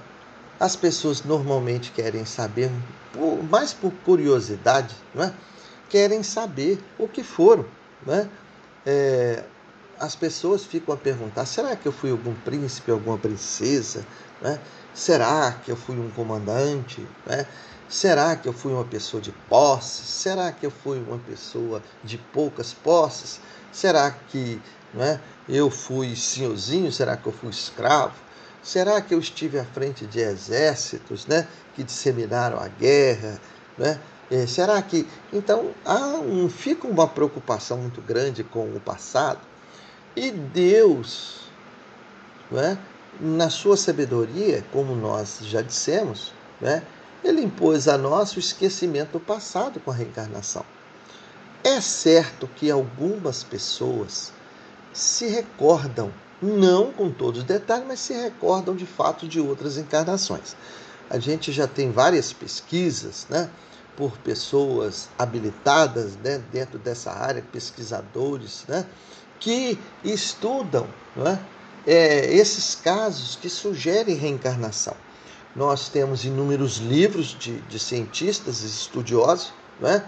As 0.59 0.76
pessoas 0.76 1.25
normalmente 1.25 1.90
querem 1.90 2.25
saber, 2.25 2.71
mais 3.50 3.73
por 3.73 3.92
curiosidade, 4.04 4.94
né? 5.14 5.35
querem 5.88 6.23
saber 6.23 6.78
o 6.99 7.09
que 7.09 7.23
foram. 7.23 7.64
Né? 8.06 8.28
É, 8.87 9.44
as 9.99 10.14
pessoas 10.14 10.64
ficam 10.64 10.94
a 10.94 10.99
perguntar: 10.99 11.47
será 11.47 11.75
que 11.76 11.87
eu 11.87 11.92
fui 11.92 12.11
algum 12.11 12.35
príncipe, 12.35 12.90
alguma 12.90 13.18
princesa? 13.18 14.04
Né? 14.44 14.60
Será 14.92 15.52
que 15.64 15.70
eu 15.72 15.76
fui 15.76 15.98
um 15.98 16.10
comandante? 16.10 17.04
Né? 17.24 17.46
Será 17.88 18.36
que 18.36 18.46
eu 18.46 18.52
fui 18.52 18.72
uma 18.72 18.84
pessoa 18.84 19.20
de 19.20 19.32
posse? 19.48 20.04
Será 20.04 20.52
que 20.52 20.66
eu 20.66 20.70
fui 20.70 20.98
uma 21.00 21.18
pessoa 21.18 21.82
de 22.02 22.18
poucas 22.18 22.74
posses? 22.74 23.40
Será 23.72 24.10
que 24.10 24.60
né, 24.92 25.18
eu 25.48 25.70
fui 25.70 26.14
senhorzinho? 26.14 26.92
Será 26.92 27.16
que 27.16 27.26
eu 27.26 27.32
fui 27.32 27.48
escravo? 27.48 28.14
Será 28.62 29.00
que 29.00 29.14
eu 29.14 29.18
estive 29.18 29.58
à 29.58 29.64
frente 29.64 30.06
de 30.06 30.20
exércitos 30.20 31.26
né, 31.26 31.48
que 31.74 31.82
disseminaram 31.82 32.58
a 32.58 32.68
guerra? 32.68 33.40
Né? 33.78 33.98
É, 34.30 34.46
será 34.46 34.80
que. 34.82 35.08
Então, 35.32 35.70
há 35.86 36.18
um, 36.18 36.50
fica 36.50 36.86
uma 36.86 37.08
preocupação 37.08 37.78
muito 37.78 38.02
grande 38.02 38.44
com 38.44 38.66
o 38.74 38.80
passado 38.80 39.40
e 40.16 40.30
Deus, 40.30 41.40
né, 42.50 42.78
na 43.21 43.50
sua 43.50 43.76
sabedoria, 43.76 44.64
como 44.73 44.94
nós 44.94 45.38
já 45.42 45.62
dissemos, 45.62 46.33
né, 46.61 46.83
ele 47.23 47.42
impôs 47.42 47.88
a 47.88 47.97
nós 47.97 48.35
o 48.37 48.38
esquecimento 48.38 49.12
do 49.12 49.21
passado 49.21 49.80
com 49.80 49.90
a 49.90 49.94
reencarnação. 49.94 50.64
É 51.62 51.80
certo 51.80 52.47
que 52.56 52.71
algumas 52.71 53.42
pessoas 53.42 54.33
se 54.92 55.26
recordam, 55.26 56.12
não 56.42 56.92
com 56.92 57.11
todos 57.11 57.40
os 57.40 57.47
detalhes, 57.47 57.87
mas 57.88 58.00
se 58.00 58.12
recordam 58.12 58.76
de 58.76 58.85
fato 58.85 59.26
de 59.26 59.40
outras 59.40 59.78
encarnações. 59.78 60.54
A 61.09 61.18
gente 61.18 61.52
já 61.52 61.66
tem 61.66 61.90
várias 61.90 62.33
pesquisas, 62.33 63.26
né, 63.30 63.49
por 63.97 64.18
pessoas 64.18 65.09
habilitadas 65.18 66.16
né, 66.16 66.42
dentro 66.52 66.78
dessa 66.78 67.12
área, 67.12 67.42
pesquisadores, 67.52 68.64
né, 68.68 68.85
que 69.40 69.78
estudam 70.02 70.87
né, 71.16 71.38
é, 71.86 72.34
esses 72.34 72.74
casos 72.74 73.36
que 73.36 73.48
sugerem 73.48 74.16
reencarnação. 74.16 74.96
Nós 75.54 75.88
temos 75.88 76.24
inúmeros 76.24 76.78
livros 76.78 77.36
de, 77.38 77.60
de 77.62 77.78
cientistas 77.78 78.62
e 78.62 78.66
estudiosos 78.66 79.52
né, 79.80 80.04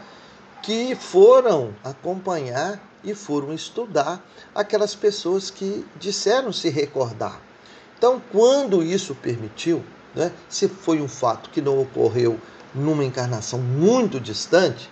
que 0.63 0.95
foram 0.97 1.75
acompanhar 1.85 2.81
e 3.05 3.15
foram 3.15 3.53
estudar 3.53 4.25
aquelas 4.55 4.95
pessoas 4.95 5.51
que 5.51 5.87
disseram 5.97 6.53
se 6.53 6.69
recordar. 6.69 7.41
Então, 7.97 8.21
quando 8.33 8.83
isso 8.83 9.15
permitiu, 9.15 9.85
né, 10.15 10.33
se 10.49 10.67
foi 10.67 11.01
um 11.01 11.09
fato 11.09 11.51
que 11.51 11.61
não 11.61 11.81
ocorreu 11.81 12.39
numa 12.75 13.05
encarnação 13.05 13.61
muito 13.61 14.19
distante, 14.19 14.91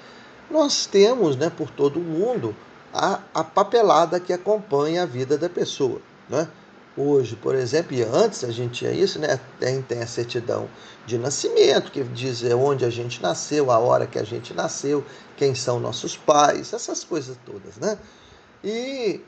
nós 0.50 0.86
temos 0.86 1.36
né, 1.36 1.50
por 1.50 1.70
todo 1.70 1.98
o 1.98 2.02
mundo 2.02 2.54
a, 2.92 3.20
a 3.34 3.42
papelada 3.42 4.20
que 4.20 4.32
acompanha 4.32 5.02
a 5.02 5.06
vida 5.06 5.36
da 5.36 5.48
pessoa. 5.48 6.00
Né? 6.28 6.48
Hoje, 6.96 7.34
por 7.34 7.56
exemplo, 7.56 7.92
e 7.92 8.02
antes 8.04 8.44
a 8.44 8.52
gente 8.52 8.74
tinha 8.74 8.92
isso, 8.92 9.18
né? 9.18 9.40
Tem, 9.58 9.82
tem 9.82 10.00
a 10.00 10.06
certidão 10.06 10.68
de 11.04 11.18
nascimento, 11.18 11.90
que 11.90 12.04
diz 12.04 12.44
onde 12.44 12.84
a 12.84 12.90
gente 12.90 13.20
nasceu, 13.20 13.72
a 13.72 13.78
hora 13.78 14.06
que 14.06 14.16
a 14.16 14.22
gente 14.22 14.54
nasceu, 14.54 15.04
quem 15.36 15.56
são 15.56 15.80
nossos 15.80 16.16
pais, 16.16 16.72
essas 16.72 17.02
coisas 17.02 17.36
todas, 17.44 17.78
né? 17.78 17.98
E, 18.62 19.20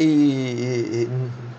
e 0.00 1.08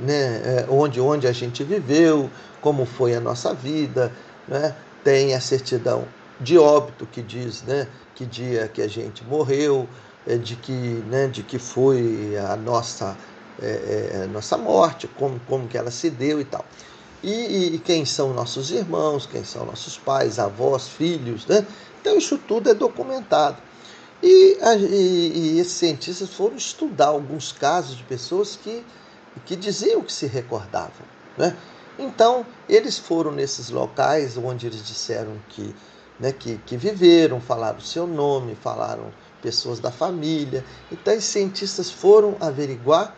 né, 0.01 0.41
é, 0.43 0.67
onde, 0.69 0.99
onde 0.99 1.27
a 1.27 1.31
gente 1.31 1.63
viveu, 1.63 2.29
como 2.59 2.85
foi 2.85 3.15
a 3.15 3.21
nossa 3.21 3.53
vida, 3.53 4.11
né? 4.49 4.75
Tem 5.01 5.33
a 5.33 5.39
certidão 5.39 6.05
de 6.41 6.57
óbito 6.57 7.05
que 7.05 7.21
diz, 7.21 7.63
né? 7.63 7.87
Que 8.15 8.25
dia 8.25 8.67
que 8.67 8.81
a 8.81 8.87
gente 8.87 9.23
morreu, 9.23 9.87
é, 10.27 10.35
de 10.35 10.57
que, 10.57 10.71
né? 11.07 11.27
De 11.27 11.41
que 11.41 11.57
foi 11.57 12.37
a 12.37 12.57
nossa 12.57 13.17
é, 13.61 14.11
é, 14.13 14.27
nossa 14.27 14.57
morte, 14.57 15.07
como, 15.07 15.39
como 15.47 15.67
que 15.67 15.77
ela 15.77 15.91
se 15.91 16.09
deu 16.09 16.39
e 16.41 16.45
tal. 16.45 16.65
E, 17.21 17.75
e, 17.75 17.79
quem 17.79 18.05
são 18.05 18.33
nossos 18.33 18.69
irmãos, 18.71 19.25
quem 19.25 19.45
são 19.45 19.65
nossos 19.65 19.97
pais, 19.97 20.39
avós, 20.39 20.89
filhos, 20.89 21.45
né? 21.45 21.65
Então 22.01 22.17
isso 22.17 22.37
tudo 22.37 22.69
é 22.69 22.73
documentado. 22.73 23.57
E, 24.21 24.57
e, 24.61 25.31
e 25.35 25.59
esses 25.59 25.73
cientistas 25.73 26.29
foram 26.29 26.55
estudar 26.55 27.07
alguns 27.07 27.51
casos 27.51 27.97
de 27.97 28.03
pessoas 28.03 28.57
que, 28.61 28.83
que 29.45 29.55
diziam 29.55 30.01
que 30.01 30.11
se 30.11 30.25
recordavam, 30.25 31.05
né? 31.37 31.55
Então, 31.97 32.45
eles 32.67 32.97
foram 32.97 33.31
nesses 33.31 33.69
locais 33.69 34.35
onde 34.35 34.65
eles 34.65 34.83
disseram 34.83 35.37
que, 35.49 35.75
né, 36.19 36.31
que, 36.31 36.57
que 36.65 36.75
viveram, 36.75 37.39
falaram 37.39 37.77
o 37.77 37.81
seu 37.81 38.07
nome, 38.07 38.55
falaram 38.55 39.13
pessoas 39.41 39.79
da 39.79 39.91
família. 39.91 40.65
Então, 40.91 41.15
os 41.15 41.23
cientistas 41.23 41.91
foram 41.91 42.35
averiguar 42.39 43.15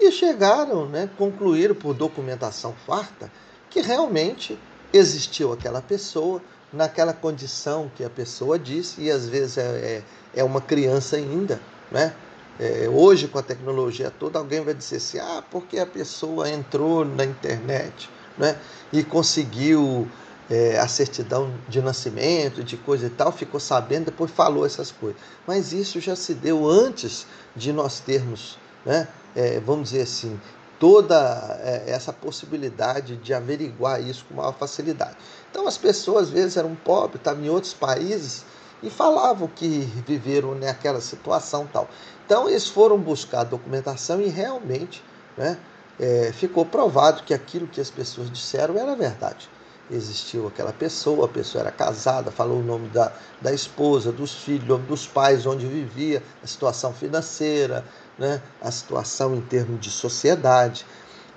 e 0.00 0.12
chegaram, 0.12 0.86
né, 0.88 1.08
concluíram 1.18 1.74
por 1.74 1.94
documentação 1.94 2.74
farta 2.86 3.30
que 3.70 3.80
realmente 3.80 4.58
existiu 4.92 5.52
aquela 5.52 5.82
pessoa 5.82 6.40
naquela 6.72 7.12
condição 7.12 7.90
que 7.94 8.04
a 8.04 8.10
pessoa 8.10 8.58
disse, 8.58 9.02
e 9.02 9.10
às 9.10 9.26
vezes 9.26 9.58
é, 9.58 9.62
é, 9.62 10.02
é 10.40 10.44
uma 10.44 10.60
criança 10.60 11.16
ainda, 11.16 11.60
né? 11.90 12.14
É, 12.60 12.88
hoje, 12.88 13.28
com 13.28 13.38
a 13.38 13.42
tecnologia 13.42 14.10
toda, 14.10 14.38
alguém 14.38 14.60
vai 14.60 14.74
dizer 14.74 14.96
assim: 14.96 15.18
ah, 15.18 15.42
porque 15.48 15.78
a 15.78 15.86
pessoa 15.86 16.50
entrou 16.50 17.04
na 17.04 17.24
internet 17.24 18.10
né, 18.36 18.58
e 18.92 19.04
conseguiu 19.04 20.08
é, 20.50 20.78
a 20.78 20.88
certidão 20.88 21.52
de 21.68 21.80
nascimento, 21.80 22.64
de 22.64 22.76
coisa 22.76 23.06
e 23.06 23.10
tal, 23.10 23.30
ficou 23.30 23.60
sabendo, 23.60 24.06
depois 24.06 24.30
falou 24.30 24.66
essas 24.66 24.90
coisas. 24.90 25.20
Mas 25.46 25.72
isso 25.72 26.00
já 26.00 26.16
se 26.16 26.34
deu 26.34 26.68
antes 26.68 27.26
de 27.54 27.72
nós 27.72 28.00
termos 28.00 28.58
né, 28.88 29.06
é, 29.36 29.60
vamos 29.60 29.90
dizer 29.90 30.02
assim, 30.02 30.40
toda 30.80 31.60
é, 31.62 31.90
essa 31.90 32.10
possibilidade 32.10 33.16
de 33.16 33.34
averiguar 33.34 34.00
isso 34.00 34.24
com 34.26 34.34
maior 34.34 34.54
facilidade. 34.54 35.14
Então 35.50 35.68
as 35.68 35.76
pessoas 35.76 36.28
às 36.28 36.30
vezes 36.30 36.56
eram 36.56 36.74
pobres, 36.74 37.16
estavam 37.16 37.44
em 37.44 37.50
outros 37.50 37.74
países 37.74 38.46
e 38.82 38.88
falavam 38.88 39.46
que 39.46 39.80
viveram 40.06 40.54
naquela 40.54 41.02
situação 41.02 41.68
tal. 41.70 41.86
Então 42.24 42.48
eles 42.48 42.66
foram 42.66 42.98
buscar 42.98 43.44
documentação 43.44 44.22
e 44.22 44.28
realmente 44.28 45.04
né, 45.36 45.58
é, 46.00 46.32
ficou 46.32 46.64
provado 46.64 47.24
que 47.24 47.34
aquilo 47.34 47.66
que 47.66 47.82
as 47.82 47.90
pessoas 47.90 48.30
disseram 48.30 48.78
era 48.78 48.96
verdade. 48.96 49.50
Existiu 49.90 50.46
aquela 50.46 50.72
pessoa, 50.72 51.26
a 51.26 51.28
pessoa 51.28 51.62
era 51.62 51.70
casada, 51.70 52.30
falou 52.30 52.58
o 52.58 52.62
nome 52.62 52.88
da, 52.88 53.12
da 53.40 53.52
esposa, 53.52 54.12
dos 54.12 54.34
filhos, 54.34 54.80
dos 54.82 55.06
pais, 55.06 55.46
onde 55.46 55.66
vivia, 55.66 56.22
a 56.42 56.46
situação 56.46 56.92
financeira, 56.92 57.84
né, 58.18 58.42
a 58.60 58.70
situação 58.70 59.34
em 59.34 59.40
termos 59.40 59.80
de 59.80 59.90
sociedade. 59.90 60.84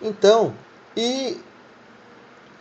Então, 0.01 0.53
e 0.95 1.39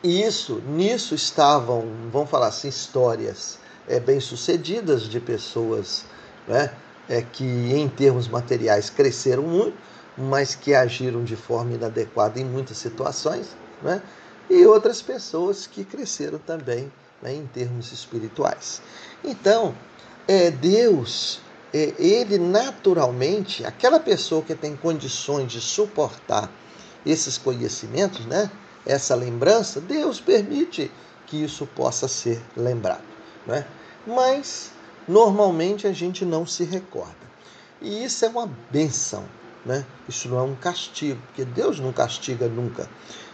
isso, 0.02 0.62
nisso 0.66 1.14
estavam, 1.14 1.84
vamos 2.12 2.30
falar 2.30 2.48
assim, 2.48 2.68
histórias 2.68 3.58
é, 3.88 3.98
bem-sucedidas 3.98 5.02
de 5.04 5.20
pessoas 5.20 6.04
né, 6.46 6.72
é, 7.08 7.22
que, 7.22 7.44
em 7.44 7.88
termos 7.88 8.28
materiais, 8.28 8.90
cresceram 8.90 9.42
muito, 9.42 9.76
mas 10.16 10.54
que 10.54 10.74
agiram 10.74 11.24
de 11.24 11.36
forma 11.36 11.74
inadequada 11.74 12.38
em 12.38 12.44
muitas 12.44 12.76
situações, 12.76 13.48
né, 13.82 14.02
e 14.48 14.66
outras 14.66 15.00
pessoas 15.00 15.66
que 15.66 15.84
cresceram 15.84 16.38
também 16.38 16.92
né, 17.22 17.34
em 17.34 17.46
termos 17.46 17.92
espirituais. 17.92 18.82
Então, 19.24 19.74
é, 20.26 20.50
Deus 20.50 21.40
ele 21.72 22.38
naturalmente, 22.38 23.64
aquela 23.64 24.00
pessoa 24.00 24.42
que 24.42 24.54
tem 24.54 24.76
condições 24.76 25.52
de 25.52 25.60
suportar 25.60 26.50
esses 27.06 27.38
conhecimentos, 27.38 28.26
né? 28.26 28.50
essa 28.84 29.14
lembrança, 29.14 29.80
Deus 29.80 30.20
permite 30.20 30.90
que 31.26 31.42
isso 31.42 31.66
possa 31.66 32.08
ser 32.08 32.42
lembrado. 32.56 33.04
Né? 33.46 33.64
Mas 34.06 34.72
normalmente 35.06 35.86
a 35.86 35.92
gente 35.92 36.24
não 36.24 36.44
se 36.46 36.64
recorda. 36.64 37.14
E 37.80 38.04
isso 38.04 38.24
é 38.24 38.28
uma 38.28 38.48
benção. 38.70 39.24
Né? 39.64 39.84
Isso 40.08 40.28
não 40.28 40.38
é 40.38 40.42
um 40.42 40.54
castigo, 40.54 41.20
porque 41.26 41.44
Deus 41.44 41.78
não 41.78 41.92
castiga 41.92 42.48
nunca. 42.48 42.88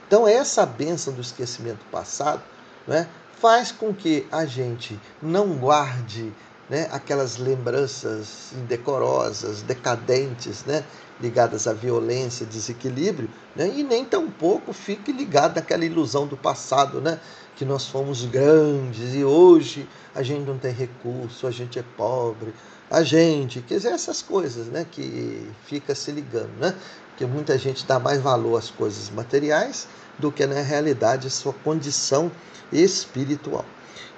Então, 0.07 0.27
essa 0.27 0.65
benção 0.65 1.13
do 1.13 1.21
esquecimento 1.21 1.85
passado 1.91 2.43
né, 2.87 3.09
faz 3.41 3.73
com 3.73 3.93
que 3.93 4.27
a 4.31 4.45
gente 4.45 4.99
não 5.21 5.49
guarde 5.57 6.33
né, 6.69 6.89
aquelas 6.91 7.37
lembranças 7.37 8.53
indecorosas, 8.53 9.63
decadentes, 9.63 10.65
né, 10.65 10.85
ligadas 11.21 11.67
à 11.67 11.73
violência, 11.73 12.45
desequilíbrio, 12.45 13.31
né, 13.55 13.73
e 13.75 13.83
nem 13.83 14.05
tampouco 14.05 14.73
fique 14.73 15.13
ligado 15.13 15.59
àquela 15.59 15.85
ilusão 15.85 16.27
do 16.27 16.37
passado, 16.37 17.01
né, 17.01 17.21
que 17.55 17.65
nós 17.65 17.87
fomos 17.87 18.25
grandes 18.25 19.15
e 19.15 19.25
hoje 19.25 19.89
a 20.15 20.23
gente 20.23 20.45
não 20.47 20.59
tem 20.59 20.73
recurso, 20.73 21.47
a 21.47 21.51
gente 21.51 21.79
é 21.79 21.85
pobre, 21.97 22.53
a 22.91 23.03
gente, 23.03 23.61
quer 23.63 23.77
dizer, 23.77 23.93
essas 23.93 24.21
coisas 24.21 24.67
né, 24.67 24.87
que 24.91 25.49
fica 25.67 25.95
se 25.95 26.11
ligando, 26.11 26.53
né, 26.61 26.75
que 27.17 27.25
muita 27.25 27.57
gente 27.57 27.87
dá 27.87 27.99
mais 27.99 28.21
valor 28.21 28.59
às 28.59 28.71
coisas 28.71 29.09
materiais 29.11 29.89
do 30.19 30.31
que 30.31 30.47
na 30.47 30.61
realidade 30.61 31.31
sua 31.31 31.53
condição 31.53 32.31
espiritual. 32.73 33.65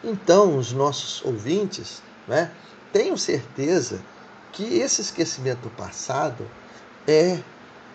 Então, 0.02 0.56
os 0.56 0.72
nossos 0.72 1.24
ouvintes 1.24 2.02
né? 2.28 2.50
Tenho 2.92 3.16
certeza 3.16 4.00
que 4.52 4.78
esse 4.78 5.00
esquecimento 5.00 5.62
do 5.62 5.70
passado 5.70 6.46
é 7.06 7.38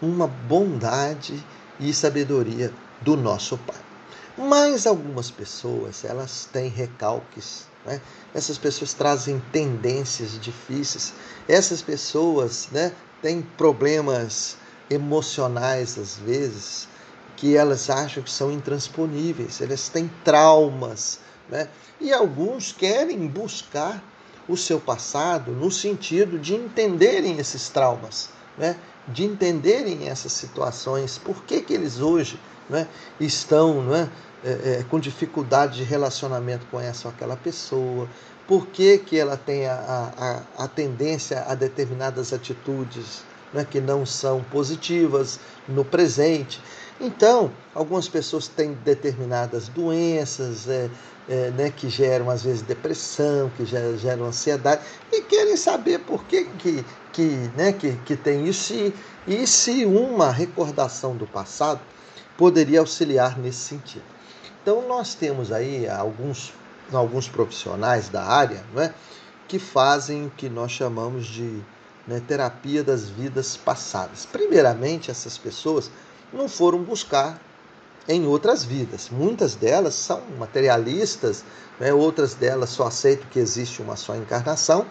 uma 0.02 0.28
bondade 0.28 1.42
e 1.80 1.94
sabedoria 1.94 2.72
do 3.02 3.16
nosso 3.16 3.58
Pai. 3.60 3.80
Mas 4.38 4.88
algumas 4.88 5.30
pessoas, 5.30 6.04
elas 6.04 6.50
têm 6.52 6.68
recalques, 6.68 7.66
né? 7.86 8.02
essas 8.34 8.58
pessoas 8.58 8.94
trazem 8.94 9.40
tendências 9.52 10.40
difíceis, 10.40 11.14
essas 11.48 11.82
pessoas 11.82 12.68
né, 12.72 12.92
têm 13.22 13.42
problemas 13.42 14.58
emocionais 14.90 15.98
às 15.98 16.18
vezes, 16.18 16.88
que 17.38 17.56
elas 17.56 17.90
acham 17.90 18.24
que 18.24 18.32
são 18.32 18.52
intransponíveis, 18.52 19.62
elas 19.62 19.90
têm 19.90 20.10
traumas, 20.24 21.20
né? 21.50 21.68
e 22.00 22.12
alguns 22.12 22.72
querem 22.72 23.28
buscar 23.28 24.04
o 24.48 24.58
seu 24.58 24.80
passado 24.80 25.52
no 25.52 25.72
sentido 25.72 26.38
de 26.38 26.56
entenderem 26.56 27.38
esses 27.38 27.70
traumas, 27.70 28.30
né? 28.58 28.76
de 29.08 29.26
entenderem 29.26 30.08
essas 30.08 30.32
situações, 30.32 31.18
por 31.18 31.44
que, 31.44 31.62
que 31.62 31.74
eles 31.74 32.00
hoje 32.00 32.40
né, 32.70 32.88
estão 33.20 33.84
né, 33.84 34.10
é, 34.44 34.50
é, 34.50 34.86
com 34.90 35.00
dificuldade 35.00 35.78
de 35.78 35.84
relacionamento 35.84 36.66
com 36.72 36.80
essa 36.80 37.08
ou 37.08 37.14
aquela 37.14 37.36
pessoa, 37.36 38.08
por 38.48 38.68
que, 38.68 38.98
que 38.98 39.18
ela 39.18 39.38
tem 39.38 39.68
a, 39.68 40.44
a, 40.58 40.64
a 40.64 40.68
tendência 40.68 41.44
a 41.48 41.56
determinadas 41.56 42.34
atitudes 42.34 43.24
né, 43.54 43.66
que 43.70 43.80
não 43.80 44.06
são 44.06 44.44
positivas 44.44 45.40
no 45.68 45.86
presente. 45.86 46.62
Então, 47.00 47.52
algumas 47.74 48.08
pessoas 48.08 48.48
têm 48.48 48.74
determinadas 48.86 49.68
doenças 49.68 50.68
é, 50.68 50.90
é, 51.28 51.52
né, 51.52 51.72
que 51.72 51.90
geram, 51.90 52.30
às 52.30 52.44
vezes, 52.44 52.62
depressão, 52.62 53.50
que 53.56 53.66
geram, 53.66 53.98
geram, 53.98 54.26
ansiedade, 54.26 54.82
e 55.12 55.22
querem 55.22 55.56
saber 55.56 56.00
por 56.00 56.26
que, 56.26 56.46
que, 56.46 56.86
que, 57.12 57.52
né, 57.56 57.72
que, 57.72 57.94
que 58.06 58.16
tem 58.16 58.48
isso 58.48 58.74
e, 58.74 58.94
e 59.28 59.48
se 59.48 59.86
uma 59.86 60.32
recordação 60.32 61.16
do 61.16 61.26
passado 61.26 61.80
poderia 62.38 62.80
auxiliar 62.80 63.38
nesse 63.38 63.60
sentido. 63.60 64.04
Então, 64.62 64.88
nós 64.88 65.14
temos 65.16 65.52
aí 65.52 65.88
alguns, 65.88 66.54
alguns 66.92 67.28
profissionais 67.28 68.10
da 68.10 68.24
área 68.24 68.64
né, 68.74 68.94
que 69.48 69.60
fazem 69.60 70.28
o 70.28 70.30
que 70.30 70.50
nós 70.50 70.72
chamamos 70.72 71.26
de 71.26 71.62
né, 72.08 72.22
terapia 72.26 72.84
das 72.84 73.10
vidas 73.10 73.56
passadas. 73.58 74.26
Primeiramente, 74.26 75.12
essas 75.12 75.38
pessoas 75.38 75.92
não 76.32 76.50
foram 76.50 76.82
buscar 76.82 77.40
em 78.08 78.26
outras 78.26 78.64
vidas. 78.64 79.10
Muitas 79.10 79.56
delas 79.56 79.96
são 79.96 80.22
materialistas, 80.38 81.44
né? 81.80 81.94
outras 81.94 82.34
delas 82.34 82.70
só 82.70 82.88
aceitam 82.88 83.28
que 83.30 83.40
existe 83.40 83.82
uma 83.82 83.96
só 83.96 84.16
encarnação, 84.16 84.86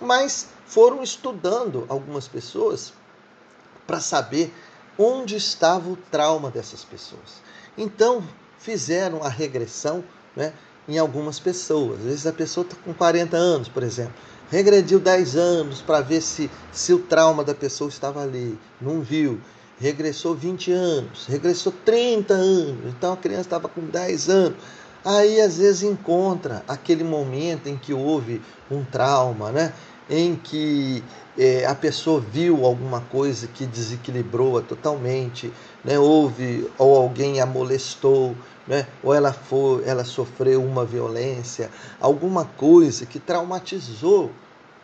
mas 0.00 0.48
foram 0.66 1.02
estudando 1.02 1.84
algumas 1.88 2.28
pessoas 2.28 2.92
para 3.86 4.00
saber 4.00 4.52
onde 4.98 5.36
estava 5.36 5.88
o 5.88 5.96
trauma 5.96 6.50
dessas 6.50 6.84
pessoas. 6.84 7.42
Então, 7.76 8.22
fizeram 8.58 9.22
a 9.22 9.28
regressão 9.28 10.04
né, 10.36 10.52
em 10.88 10.98
algumas 10.98 11.38
pessoas. 11.38 12.00
Às 12.00 12.04
vezes 12.04 12.26
a 12.26 12.32
pessoa 12.32 12.64
está 12.64 12.76
com 12.84 12.94
40 12.94 13.36
anos, 13.36 13.68
por 13.68 13.82
exemplo. 13.82 14.14
Regrediu 14.50 15.00
10 15.00 15.36
anos 15.36 15.80
para 15.80 16.00
ver 16.00 16.20
se, 16.20 16.50
se 16.72 16.92
o 16.92 16.98
trauma 16.98 17.42
da 17.42 17.54
pessoa 17.54 17.88
estava 17.88 18.22
ali. 18.22 18.58
Não 18.80 19.00
viu 19.00 19.40
regressou 19.82 20.32
20 20.32 20.70
anos, 20.70 21.26
regressou 21.26 21.72
30 21.84 22.32
anos, 22.32 22.94
então 22.96 23.12
a 23.12 23.16
criança 23.16 23.42
estava 23.42 23.68
com 23.68 23.80
10 23.80 24.28
anos. 24.28 24.58
Aí 25.04 25.40
às 25.40 25.58
vezes 25.58 25.82
encontra 25.82 26.62
aquele 26.68 27.02
momento 27.02 27.66
em 27.68 27.76
que 27.76 27.92
houve 27.92 28.40
um 28.70 28.84
trauma, 28.84 29.50
né? 29.50 29.72
em 30.08 30.36
que 30.36 31.02
é, 31.36 31.66
a 31.66 31.74
pessoa 31.74 32.20
viu 32.20 32.64
alguma 32.64 33.00
coisa 33.00 33.48
que 33.48 33.66
desequilibrou-a 33.66 34.62
totalmente, 34.62 35.52
né? 35.84 35.98
houve 35.98 36.70
ou 36.78 36.96
alguém 36.96 37.40
a 37.40 37.46
molestou, 37.46 38.36
né? 38.68 38.86
ou 39.02 39.12
ela, 39.12 39.32
foi, 39.32 39.82
ela 39.84 40.04
sofreu 40.04 40.62
uma 40.62 40.84
violência, 40.84 41.68
alguma 42.00 42.44
coisa 42.44 43.04
que 43.04 43.18
traumatizou 43.18 44.30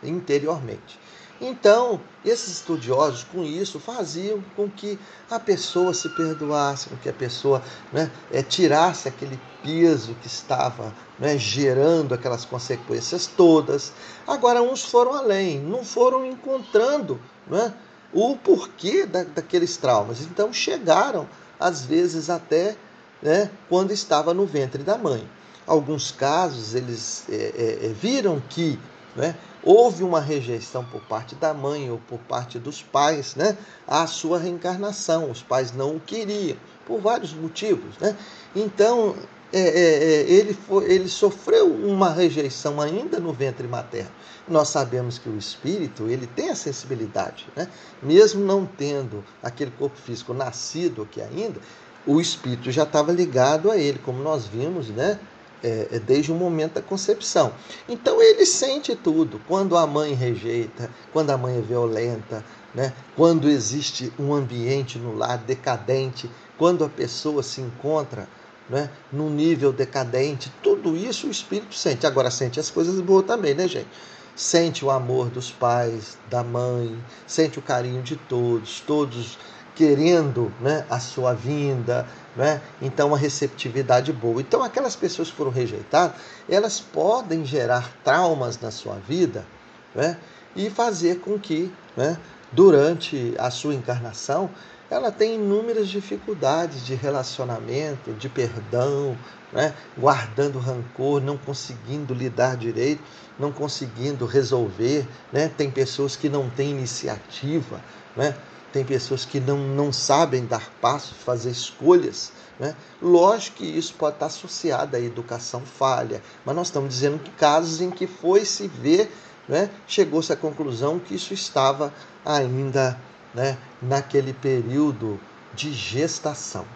interiormente. 0.02 0.98
Então, 1.40 2.00
esses 2.24 2.48
estudiosos 2.48 3.22
com 3.24 3.44
isso 3.44 3.78
faziam 3.78 4.42
com 4.56 4.68
que 4.68 4.98
a 5.30 5.38
pessoa 5.38 5.94
se 5.94 6.08
perdoasse, 6.08 6.88
com 6.88 6.96
que 6.96 7.08
a 7.08 7.12
pessoa 7.12 7.62
né, 7.92 8.10
é, 8.32 8.42
tirasse 8.42 9.06
aquele 9.06 9.38
peso 9.62 10.14
que 10.20 10.26
estava 10.26 10.92
né, 11.18 11.38
gerando 11.38 12.12
aquelas 12.12 12.44
consequências 12.44 13.26
todas. 13.26 13.92
Agora, 14.26 14.62
uns 14.62 14.84
foram 14.84 15.14
além, 15.14 15.60
não 15.60 15.84
foram 15.84 16.26
encontrando 16.26 17.20
né, 17.46 17.72
o 18.12 18.36
porquê 18.36 19.06
da, 19.06 19.22
daqueles 19.22 19.76
traumas. 19.76 20.20
Então, 20.22 20.52
chegaram, 20.52 21.28
às 21.58 21.84
vezes, 21.84 22.28
até 22.28 22.76
né, 23.22 23.48
quando 23.68 23.92
estava 23.92 24.34
no 24.34 24.44
ventre 24.44 24.82
da 24.82 24.98
mãe. 24.98 25.28
Alguns 25.64 26.10
casos, 26.10 26.74
eles 26.74 27.24
é, 27.28 27.84
é, 27.84 27.88
viram 27.88 28.42
que 28.48 28.78
né, 29.14 29.34
houve 29.62 30.02
uma 30.02 30.20
rejeição 30.20 30.84
por 30.84 31.00
parte 31.02 31.34
da 31.34 31.52
mãe 31.52 31.90
ou 31.90 31.98
por 31.98 32.18
parte 32.20 32.58
dos 32.58 32.82
pais 32.82 33.34
né, 33.34 33.56
à 33.86 34.06
sua 34.06 34.38
reencarnação. 34.38 35.30
Os 35.30 35.42
pais 35.42 35.72
não 35.72 35.96
o 35.96 36.00
queriam, 36.00 36.56
por 36.86 37.00
vários 37.00 37.32
motivos. 37.32 37.96
Né? 37.98 38.16
Então, 38.54 39.14
é, 39.52 39.60
é, 39.60 39.62
é, 39.62 40.30
ele, 40.30 40.52
foi, 40.52 40.90
ele 40.92 41.08
sofreu 41.08 41.72
uma 41.72 42.10
rejeição 42.10 42.80
ainda 42.80 43.18
no 43.18 43.32
ventre 43.32 43.66
materno. 43.66 44.10
Nós 44.46 44.68
sabemos 44.68 45.18
que 45.18 45.28
o 45.28 45.36
espírito 45.36 46.08
ele 46.08 46.26
tem 46.26 46.50
a 46.50 46.54
sensibilidade, 46.54 47.46
né? 47.56 47.68
mesmo 48.02 48.44
não 48.44 48.66
tendo 48.66 49.24
aquele 49.42 49.70
corpo 49.70 49.96
físico 49.98 50.32
nascido 50.32 51.02
aqui 51.02 51.20
ainda, 51.20 51.60
o 52.06 52.20
espírito 52.20 52.70
já 52.70 52.84
estava 52.84 53.12
ligado 53.12 53.70
a 53.70 53.76
ele, 53.76 53.98
como 53.98 54.22
nós 54.22 54.46
vimos, 54.46 54.88
né? 54.88 55.18
É, 55.62 55.88
é, 55.92 55.98
desde 55.98 56.32
o 56.32 56.34
momento 56.34 56.74
da 56.74 56.82
concepção. 56.82 57.52
Então 57.88 58.22
ele 58.22 58.46
sente 58.46 58.94
tudo. 58.94 59.40
Quando 59.46 59.76
a 59.76 59.86
mãe 59.86 60.14
rejeita, 60.14 60.90
quando 61.12 61.30
a 61.30 61.38
mãe 61.38 61.58
é 61.58 61.60
violenta, 61.60 62.44
né? 62.74 62.92
quando 63.16 63.48
existe 63.48 64.12
um 64.18 64.32
ambiente 64.32 64.98
no 64.98 65.16
lar 65.16 65.38
decadente, 65.38 66.30
quando 66.56 66.84
a 66.84 66.88
pessoa 66.88 67.42
se 67.42 67.60
encontra 67.60 68.28
né, 68.68 68.90
num 69.12 69.30
nível 69.30 69.72
decadente, 69.72 70.52
tudo 70.62 70.96
isso 70.96 71.26
o 71.26 71.30
espírito 71.30 71.74
sente. 71.74 72.06
Agora 72.06 72.30
sente 72.30 72.60
as 72.60 72.70
coisas 72.70 73.00
boas 73.00 73.24
também, 73.24 73.54
né, 73.54 73.66
gente? 73.66 73.88
Sente 74.36 74.84
o 74.84 74.90
amor 74.90 75.30
dos 75.30 75.50
pais, 75.50 76.16
da 76.30 76.44
mãe, 76.44 76.96
sente 77.26 77.58
o 77.58 77.62
carinho 77.62 78.02
de 78.02 78.14
todos, 78.14 78.80
todos 78.80 79.38
querendo 79.78 80.52
né, 80.60 80.84
a 80.90 80.98
sua 80.98 81.32
vinda, 81.32 82.04
né? 82.34 82.60
então 82.82 83.06
uma 83.06 83.16
receptividade 83.16 84.12
boa. 84.12 84.40
Então, 84.40 84.60
aquelas 84.60 84.96
pessoas 84.96 85.30
que 85.30 85.36
foram 85.36 85.52
rejeitadas, 85.52 86.16
elas 86.48 86.80
podem 86.80 87.46
gerar 87.46 87.88
traumas 88.02 88.58
na 88.60 88.72
sua 88.72 88.96
vida 88.96 89.46
né? 89.94 90.18
e 90.56 90.68
fazer 90.68 91.20
com 91.20 91.38
que, 91.38 91.72
né, 91.96 92.18
durante 92.50 93.32
a 93.38 93.52
sua 93.52 93.72
encarnação, 93.72 94.50
ela 94.90 95.12
tenha 95.12 95.36
inúmeras 95.36 95.86
dificuldades 95.86 96.84
de 96.84 96.96
relacionamento, 96.96 98.12
de 98.14 98.28
perdão, 98.28 99.16
né? 99.52 99.72
guardando 99.96 100.58
rancor, 100.58 101.20
não 101.20 101.36
conseguindo 101.38 102.12
lidar 102.12 102.56
direito, 102.56 103.00
não 103.38 103.52
conseguindo 103.52 104.26
resolver. 104.26 105.06
Né? 105.32 105.48
Tem 105.56 105.70
pessoas 105.70 106.16
que 106.16 106.28
não 106.28 106.50
têm 106.50 106.70
iniciativa, 106.70 107.80
né? 108.16 108.34
Tem 108.72 108.84
pessoas 108.84 109.24
que 109.24 109.40
não, 109.40 109.56
não 109.56 109.92
sabem 109.92 110.44
dar 110.44 110.70
passos, 110.80 111.16
fazer 111.24 111.50
escolhas. 111.50 112.32
Né? 112.58 112.74
Lógico 113.00 113.58
que 113.58 113.64
isso 113.64 113.94
pode 113.94 114.16
estar 114.16 114.26
associado 114.26 114.96
à 114.96 115.00
educação 115.00 115.60
falha, 115.60 116.22
mas 116.44 116.56
nós 116.56 116.66
estamos 116.68 116.90
dizendo 116.90 117.18
que 117.18 117.30
casos 117.30 117.80
em 117.80 117.90
que 117.90 118.06
foi 118.06 118.44
se 118.44 118.66
ver, 118.68 119.10
né, 119.48 119.70
chegou-se 119.86 120.32
à 120.32 120.36
conclusão 120.36 120.98
que 120.98 121.14
isso 121.14 121.32
estava 121.32 121.92
ainda 122.24 123.00
né, 123.34 123.56
naquele 123.80 124.32
período 124.32 125.18
de 125.54 125.72
gestação. 125.72 126.66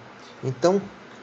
Então, 0.43 0.81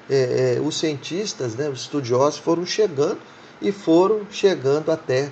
é, 0.09 0.57
é, 0.57 0.61
os 0.61 0.77
cientistas, 0.77 1.55
né, 1.55 1.69
os 1.69 1.81
estudiosos 1.81 2.39
foram 2.39 2.65
chegando 2.65 3.19
e 3.61 3.71
foram 3.71 4.27
chegando 4.29 4.91
até 4.91 5.31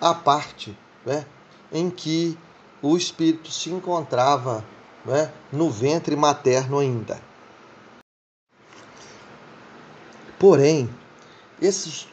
a 0.00 0.14
parte 0.14 0.76
né, 1.04 1.24
em 1.72 1.90
que 1.90 2.38
o 2.82 2.96
espírito 2.96 3.50
se 3.50 3.70
encontrava 3.70 4.64
né, 5.04 5.30
no 5.52 5.70
ventre 5.70 6.16
materno 6.16 6.78
ainda. 6.78 7.20
Porém, 10.38 10.88
esses 11.60 12.08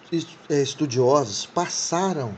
é, 0.50 0.62
estudiosos 0.62 1.46
passaram 1.46 2.36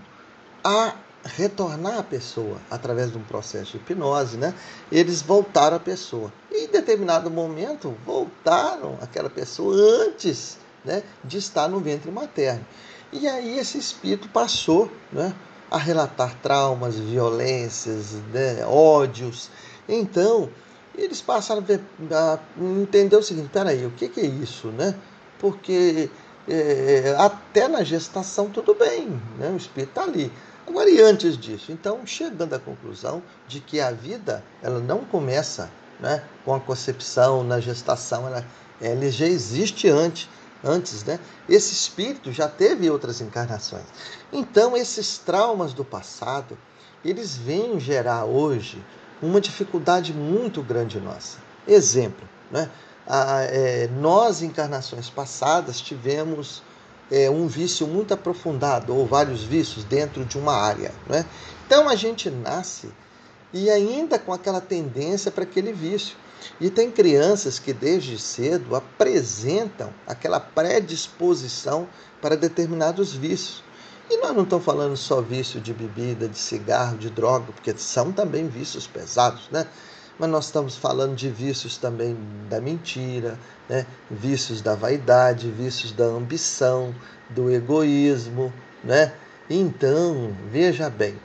a 0.64 0.94
retornar 1.24 2.00
a 2.00 2.04
pessoa 2.04 2.58
através 2.70 3.12
de 3.12 3.18
um 3.18 3.24
processo 3.24 3.72
de 3.72 3.78
hipnose, 3.78 4.38
né? 4.38 4.54
Eles 4.92 5.22
voltaram 5.22 5.78
a 5.78 5.80
pessoa. 5.80 6.32
E 6.52 6.66
em 6.66 6.68
determinado 6.68 7.30
momento 7.30 7.96
voltaram 8.06 8.98
aquela 9.02 9.30
pessoa 9.30 9.76
antes, 9.76 10.58
né, 10.86 11.04
de 11.24 11.38
estar 11.38 11.68
no 11.68 11.80
ventre 11.80 12.12
materno. 12.12 12.66
E 13.12 13.28
aí 13.28 13.58
esse 13.58 13.78
espírito 13.78 14.30
passou, 14.30 14.90
né, 15.12 15.34
a 15.70 15.78
relatar 15.78 16.36
traumas, 16.42 16.96
violências, 16.96 18.14
né, 18.34 18.66
ódios. 18.66 19.50
Então, 19.88 20.50
eles 20.96 21.22
passaram 21.22 21.64
a, 22.12 22.40
entender 22.82 23.16
o 23.16 23.24
seguinte: 23.24 23.50
peraí, 23.52 23.86
o 23.86 23.92
que, 23.92 24.10
que 24.10 24.20
é 24.20 24.26
isso, 24.26 24.68
né? 24.68 24.96
Porque 25.40 26.10
é, 26.48 27.16
até 27.18 27.68
na 27.68 27.84
gestação 27.84 28.50
tudo 28.50 28.74
bem, 28.74 29.22
né? 29.38 29.50
o 29.50 29.58
espírito 29.58 29.90
está 29.90 30.04
ali. 30.04 30.32
Agora, 30.68 30.90
e 30.90 31.02
antes 31.02 31.38
disso? 31.38 31.72
Então, 31.72 32.06
chegando 32.06 32.54
à 32.54 32.60
conclusão 32.60 33.24
de 33.48 33.60
que 33.60 33.80
a 33.80 33.92
vida 33.92 34.44
ela 34.62 34.80
não 34.80 35.00
começa 35.00 35.70
né, 36.00 36.24
com 36.46 36.54
a 36.54 36.60
concepção, 36.60 37.44
na 37.44 37.60
gestação, 37.60 38.28
ela, 38.28 38.46
ela 38.82 39.10
já 39.10 39.26
existe 39.26 39.90
antes, 39.90 40.30
antes, 40.64 41.04
né? 41.04 41.20
Esse 41.48 41.74
espírito 41.74 42.32
já 42.32 42.48
teve 42.48 42.90
outras 42.90 43.22
encarnações. 43.22 43.86
Então, 44.32 44.76
esses 44.76 45.18
traumas 45.18 45.74
do 45.74 45.86
passado, 45.86 46.58
eles 47.04 47.36
vêm 47.36 47.80
gerar 47.80 48.26
hoje 48.26 48.84
uma 49.22 49.42
dificuldade 49.42 50.14
muito 50.14 50.62
grande 50.62 51.00
nossa. 51.00 51.38
Exemplo, 51.68 52.28
né? 52.52 52.70
É, 53.52 53.90
nós, 54.00 54.42
encarnações 54.44 55.10
passadas, 55.10 55.82
tivemos 55.82 56.62
é, 57.12 57.30
um 57.30 57.48
vício 57.48 57.88
muito 57.88 58.14
aprofundado, 58.14 58.96
ou 58.96 59.06
vários 59.06 59.44
vícios 59.44 59.84
dentro 59.84 60.24
de 60.26 60.38
uma 60.38 60.54
área. 60.54 60.92
Né? 61.08 61.26
Então 61.66 61.90
a 61.90 61.96
gente 61.96 62.30
nasce 62.30 62.90
e 63.52 63.70
ainda 63.70 64.20
com 64.20 64.32
aquela 64.32 64.62
tendência 64.62 65.32
para 65.32 65.44
aquele 65.44 65.74
vício. 65.74 66.16
E 66.60 66.70
tem 66.70 66.92
crianças 66.92 67.60
que 67.60 67.74
desde 67.74 68.18
cedo 68.20 68.76
apresentam 68.76 69.94
aquela 70.06 70.40
predisposição 70.40 71.88
para 72.22 72.36
determinados 72.36 73.14
vícios. 73.14 73.64
E 74.10 74.18
nós 74.18 74.36
não 74.36 74.44
estamos 74.44 74.66
falando 74.66 74.98
só 74.98 75.22
vício 75.22 75.62
de 75.62 75.74
bebida, 75.74 76.28
de 76.28 76.38
cigarro, 76.38 76.98
de 76.98 77.10
droga, 77.10 77.52
porque 77.54 77.78
são 77.78 78.12
também 78.12 78.48
vícios 78.48 78.88
pesados, 78.88 79.48
né? 79.52 79.68
mas 80.18 80.30
nós 80.30 80.46
estamos 80.46 80.76
falando 80.76 81.16
de 81.16 81.30
vícios 81.30 81.78
também 81.78 82.18
da 82.50 82.60
mentira, 82.60 83.40
né? 83.70 83.86
vícios 84.10 84.62
da 84.62 84.76
vaidade, 84.76 85.50
vícios 85.50 85.92
da 85.92 86.06
ambição, 86.06 86.94
do 87.30 87.52
egoísmo. 87.52 88.52
Né? 88.84 89.14
Então, 89.50 90.36
veja 90.52 90.90
bem, 90.90 91.16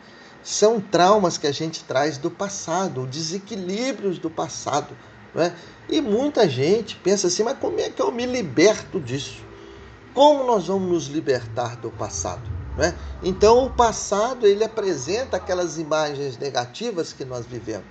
são 0.44 0.80
traumas 0.80 1.36
que 1.36 1.46
a 1.46 1.52
gente 1.52 1.82
traz 1.82 2.18
do 2.18 2.30
passado, 2.30 3.06
desequilíbrios 3.06 4.18
do 4.18 4.30
passado. 4.30 4.96
Né? 5.34 5.56
E 5.88 6.00
muita 6.00 6.48
gente 6.48 6.94
pensa 6.96 7.26
assim, 7.26 7.42
mas 7.42 7.58
como 7.58 7.80
é 7.80 7.90
que 7.90 8.00
eu 8.00 8.12
me 8.12 8.26
liberto 8.26 9.00
disso? 9.00 9.42
Como 10.12 10.44
nós 10.44 10.68
vamos 10.68 10.88
nos 10.88 11.06
libertar 11.06 11.76
do 11.76 11.90
passado? 11.90 12.48
Né? 12.76 12.94
Então 13.22 13.66
o 13.66 13.70
passado 13.70 14.46
ele 14.46 14.62
apresenta 14.62 15.38
aquelas 15.38 15.78
imagens 15.78 16.38
negativas 16.38 17.12
que 17.12 17.24
nós 17.24 17.44
vivemos 17.44 17.86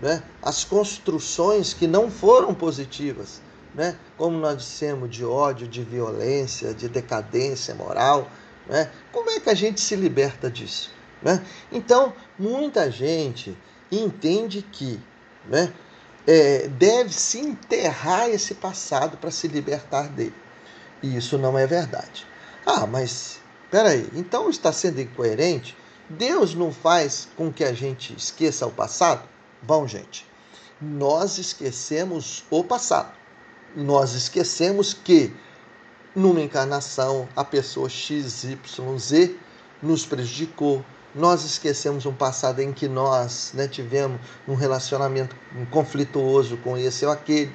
né? 0.00 0.22
as 0.42 0.64
construções 0.64 1.74
que 1.74 1.86
não 1.86 2.10
foram 2.10 2.54
positivas, 2.54 3.40
né? 3.74 3.96
como 4.16 4.38
nós 4.38 4.58
dissemos, 4.58 5.10
de 5.10 5.24
ódio, 5.24 5.66
de 5.66 5.82
violência, 5.82 6.72
de 6.72 6.88
decadência 6.88 7.74
moral. 7.74 8.28
Né? 8.68 8.90
Como 9.12 9.30
é 9.30 9.40
que 9.40 9.50
a 9.50 9.54
gente 9.54 9.80
se 9.80 9.96
liberta 9.96 10.50
disso? 10.50 10.90
Né? 11.22 11.44
Então, 11.72 12.12
muita 12.38 12.90
gente 12.90 13.56
entende 13.90 14.62
que 14.62 15.00
né, 15.46 15.72
é, 16.26 16.68
deve 16.68 17.12
se 17.12 17.38
enterrar 17.38 18.28
esse 18.28 18.54
passado 18.54 19.16
para 19.16 19.30
se 19.30 19.48
libertar 19.48 20.08
dele. 20.08 20.34
E 21.02 21.16
isso 21.16 21.38
não 21.38 21.58
é 21.58 21.66
verdade. 21.66 22.26
Ah, 22.66 22.86
mas 22.86 23.40
peraí, 23.70 24.08
então 24.14 24.50
está 24.50 24.72
sendo 24.72 25.00
incoerente? 25.00 25.76
Deus 26.08 26.54
não 26.54 26.72
faz 26.72 27.28
com 27.36 27.52
que 27.52 27.64
a 27.64 27.72
gente 27.72 28.14
esqueça 28.14 28.66
o 28.66 28.70
passado? 28.70 29.22
Bom, 29.62 29.86
gente, 29.86 30.26
nós 30.80 31.38
esquecemos 31.38 32.44
o 32.50 32.64
passado. 32.64 33.12
Nós 33.76 34.14
esquecemos 34.14 34.94
que 34.94 35.32
numa 36.14 36.40
encarnação 36.40 37.28
a 37.36 37.44
pessoa 37.44 37.88
XYZ 37.88 38.56
nos 39.82 40.06
prejudicou. 40.06 40.84
Nós 41.14 41.44
esquecemos 41.44 42.06
um 42.06 42.12
passado 42.12 42.60
em 42.60 42.72
que 42.72 42.86
nós 42.86 43.52
né, 43.54 43.66
tivemos 43.66 44.20
um 44.46 44.54
relacionamento 44.54 45.34
conflituoso 45.70 46.56
com 46.58 46.76
esse 46.76 47.04
ou 47.06 47.12
aquele. 47.12 47.52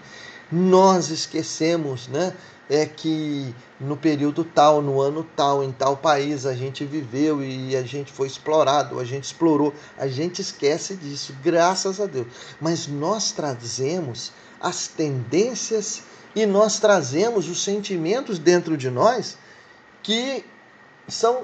Nós 0.52 1.10
esquecemos 1.10 2.08
né, 2.08 2.34
é 2.70 2.86
que 2.86 3.54
no 3.80 3.98
período 3.98 4.44
tal, 4.44 4.82
no 4.82 5.02
ano 5.02 5.28
tal, 5.36 5.64
em 5.64 5.72
tal 5.72 5.98
país 5.98 6.46
a 6.46 6.54
gente 6.54 6.86
viveu 6.86 7.44
e 7.44 7.76
a 7.76 7.84
gente 7.84 8.12
foi 8.12 8.28
explorado, 8.28 9.00
a 9.00 9.06
gente 9.06 9.26
explorou. 9.26 9.74
A 9.98 10.08
gente 10.08 10.42
esquece 10.42 10.96
disso, 10.96 11.36
graças 11.44 12.00
a 12.00 12.06
Deus. 12.06 12.28
Mas 12.60 12.88
nós 12.88 13.32
trazemos 13.32 14.32
as 14.60 14.88
tendências 14.88 16.04
e 16.36 16.46
nós 16.46 16.80
trazemos 16.80 17.50
os 17.50 17.64
sentimentos 17.64 18.40
dentro 18.40 18.76
de 18.78 18.90
nós 18.90 19.38
que 20.02 20.44
são, 21.08 21.44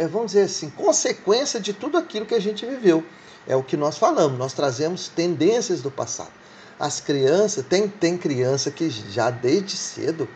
é, 0.00 0.08
vamos 0.08 0.32
dizer 0.32 0.44
assim, 0.44 0.70
consequência 0.70 1.60
de 1.60 1.72
tudo 1.72 1.98
aquilo 1.98 2.24
que 2.24 2.34
a 2.34 2.40
gente 2.40 2.64
viveu. 2.64 3.04
É 3.46 3.54
o 3.54 3.62
que 3.62 3.76
nós 3.76 3.98
falamos, 3.98 4.38
nós 4.38 4.52
trazemos 4.52 5.08
tendências 5.08 5.82
do 5.82 5.90
passado. 5.90 6.32
As 6.78 7.00
crianças, 7.00 7.64
tem, 7.66 7.86
tem 7.86 8.16
criança 8.16 8.70
que 8.70 8.88
já 8.88 9.30
desde 9.30 9.76
cedo 9.76 10.26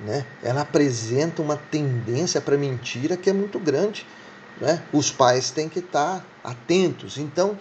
né? 0.00 0.24
ela 0.42 0.62
apresenta 0.62 1.42
uma 1.42 1.56
tendência 1.56 2.40
para 2.40 2.56
mentira 2.56 3.16
que 3.16 3.28
é 3.28 3.32
muito 3.32 3.58
grande. 3.58 4.06
Né? 4.60 4.82
Os 4.92 5.10
pais 5.10 5.50
têm 5.50 5.68
que 5.68 5.80
estar 5.80 6.24
atentos. 6.44 7.18
Então, 7.18 7.58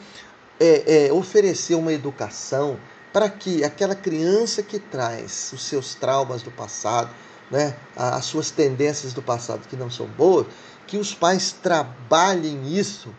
é, 0.59 1.07
é, 1.07 1.13
oferecer 1.13 1.75
uma 1.75 1.91
educação 1.91 2.77
para 3.11 3.29
que 3.29 3.63
aquela 3.63 3.95
criança 3.95 4.61
que 4.61 4.77
traz 4.77 5.51
os 5.53 5.63
seus 5.63 5.95
traumas 5.95 6.43
do 6.43 6.51
passado, 6.51 7.09
né, 7.49 7.75
as 7.95 8.25
suas 8.25 8.51
tendências 8.51 9.13
do 9.13 9.21
passado 9.21 9.67
que 9.67 9.75
não 9.75 9.89
são 9.89 10.05
boas, 10.05 10.45
que 10.89 10.97
os 10.97 11.13
pais 11.13 11.51
trabalhem 11.51 12.75
isso 12.75 13.13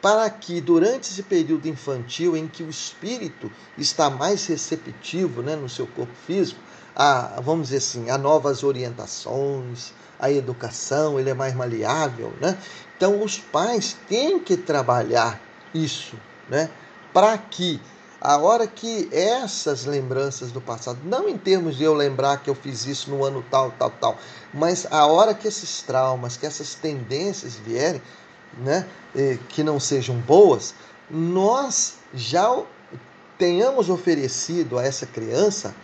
para 0.00 0.30
que 0.30 0.60
durante 0.60 1.10
esse 1.10 1.24
período 1.24 1.66
infantil 1.66 2.36
em 2.36 2.46
que 2.46 2.62
o 2.62 2.70
espírito 2.70 3.50
está 3.76 4.08
mais 4.08 4.46
receptivo 4.46 5.42
né, 5.42 5.56
no 5.56 5.68
seu 5.68 5.88
corpo 5.88 6.14
físico, 6.24 6.60
a, 6.94 7.40
vamos 7.42 7.68
dizer 7.68 7.78
assim, 7.78 8.10
a 8.10 8.16
novas 8.16 8.62
orientações, 8.62 9.92
a 10.20 10.30
educação, 10.30 11.18
ele 11.18 11.30
é 11.30 11.34
mais 11.34 11.52
maleável, 11.52 12.32
né? 12.40 12.56
Então 12.96 13.20
os 13.20 13.38
pais 13.38 13.96
têm 14.08 14.38
que 14.38 14.56
trabalhar 14.56 15.40
isso, 15.74 16.14
né? 16.48 16.70
Para 17.12 17.36
que 17.36 17.80
a 18.20 18.36
hora 18.38 18.66
que 18.66 19.08
essas 19.12 19.84
lembranças 19.84 20.50
do 20.50 20.60
passado, 20.60 20.98
não 21.04 21.28
em 21.28 21.36
termos 21.36 21.76
de 21.76 21.84
eu 21.84 21.94
lembrar 21.94 22.38
que 22.38 22.48
eu 22.48 22.54
fiz 22.54 22.86
isso 22.86 23.10
no 23.10 23.24
ano 23.24 23.44
tal, 23.50 23.70
tal, 23.72 23.90
tal, 23.90 24.18
mas 24.52 24.86
a 24.90 25.06
hora 25.06 25.34
que 25.34 25.46
esses 25.46 25.82
traumas, 25.82 26.36
que 26.36 26.46
essas 26.46 26.74
tendências 26.74 27.54
vierem, 27.56 28.00
né, 28.58 28.86
que 29.48 29.62
não 29.62 29.78
sejam 29.78 30.16
boas, 30.16 30.74
nós 31.10 31.94
já 32.14 32.62
tenhamos 33.38 33.90
oferecido 33.90 34.78
a 34.78 34.84
essa 34.84 35.06
criança 35.06 35.74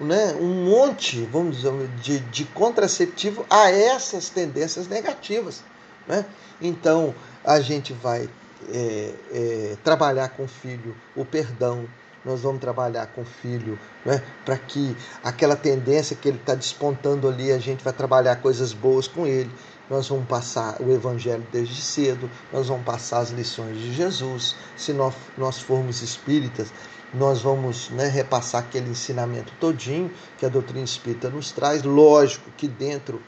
né, 0.00 0.34
um 0.40 0.64
monte, 0.64 1.20
vamos 1.26 1.58
dizer, 1.58 1.88
de, 2.02 2.20
de 2.20 2.44
contraceptivo 2.46 3.44
a 3.50 3.70
essas 3.70 4.30
tendências 4.30 4.88
negativas. 4.88 5.62
Né? 6.08 6.24
Então, 6.60 7.14
a 7.44 7.60
gente 7.60 7.92
vai 7.92 8.28
é, 8.72 9.14
é, 9.32 9.76
trabalhar 9.82 10.30
com 10.30 10.44
o 10.44 10.48
filho 10.48 10.94
o 11.16 11.24
perdão, 11.24 11.86
nós 12.24 12.42
vamos 12.42 12.60
trabalhar 12.60 13.06
com 13.08 13.22
o 13.22 13.24
filho, 13.24 13.78
né? 14.04 14.22
para 14.44 14.56
que 14.58 14.94
aquela 15.24 15.56
tendência 15.56 16.14
que 16.14 16.28
ele 16.28 16.36
está 16.36 16.54
despontando 16.54 17.26
ali, 17.28 17.50
a 17.50 17.58
gente 17.58 17.82
vai 17.82 17.92
trabalhar 17.92 18.36
coisas 18.36 18.72
boas 18.72 19.08
com 19.08 19.26
ele. 19.26 19.50
Nós 19.88 20.08
vamos 20.08 20.26
passar 20.26 20.80
o 20.80 20.92
Evangelho 20.92 21.44
desde 21.50 21.80
cedo, 21.80 22.30
nós 22.52 22.68
vamos 22.68 22.84
passar 22.84 23.20
as 23.20 23.30
lições 23.30 23.76
de 23.76 23.92
Jesus. 23.92 24.54
Se 24.76 24.92
nós, 24.92 25.14
nós 25.36 25.58
formos 25.58 26.00
espíritas, 26.00 26.72
nós 27.12 27.42
vamos 27.42 27.90
né, 27.90 28.06
repassar 28.06 28.62
aquele 28.62 28.90
ensinamento 28.90 29.52
todinho 29.58 30.10
que 30.38 30.46
a 30.46 30.48
doutrina 30.48 30.84
espírita 30.84 31.28
nos 31.28 31.50
traz. 31.50 31.82
Lógico 31.82 32.50
que 32.56 32.68
dentro 32.68 33.20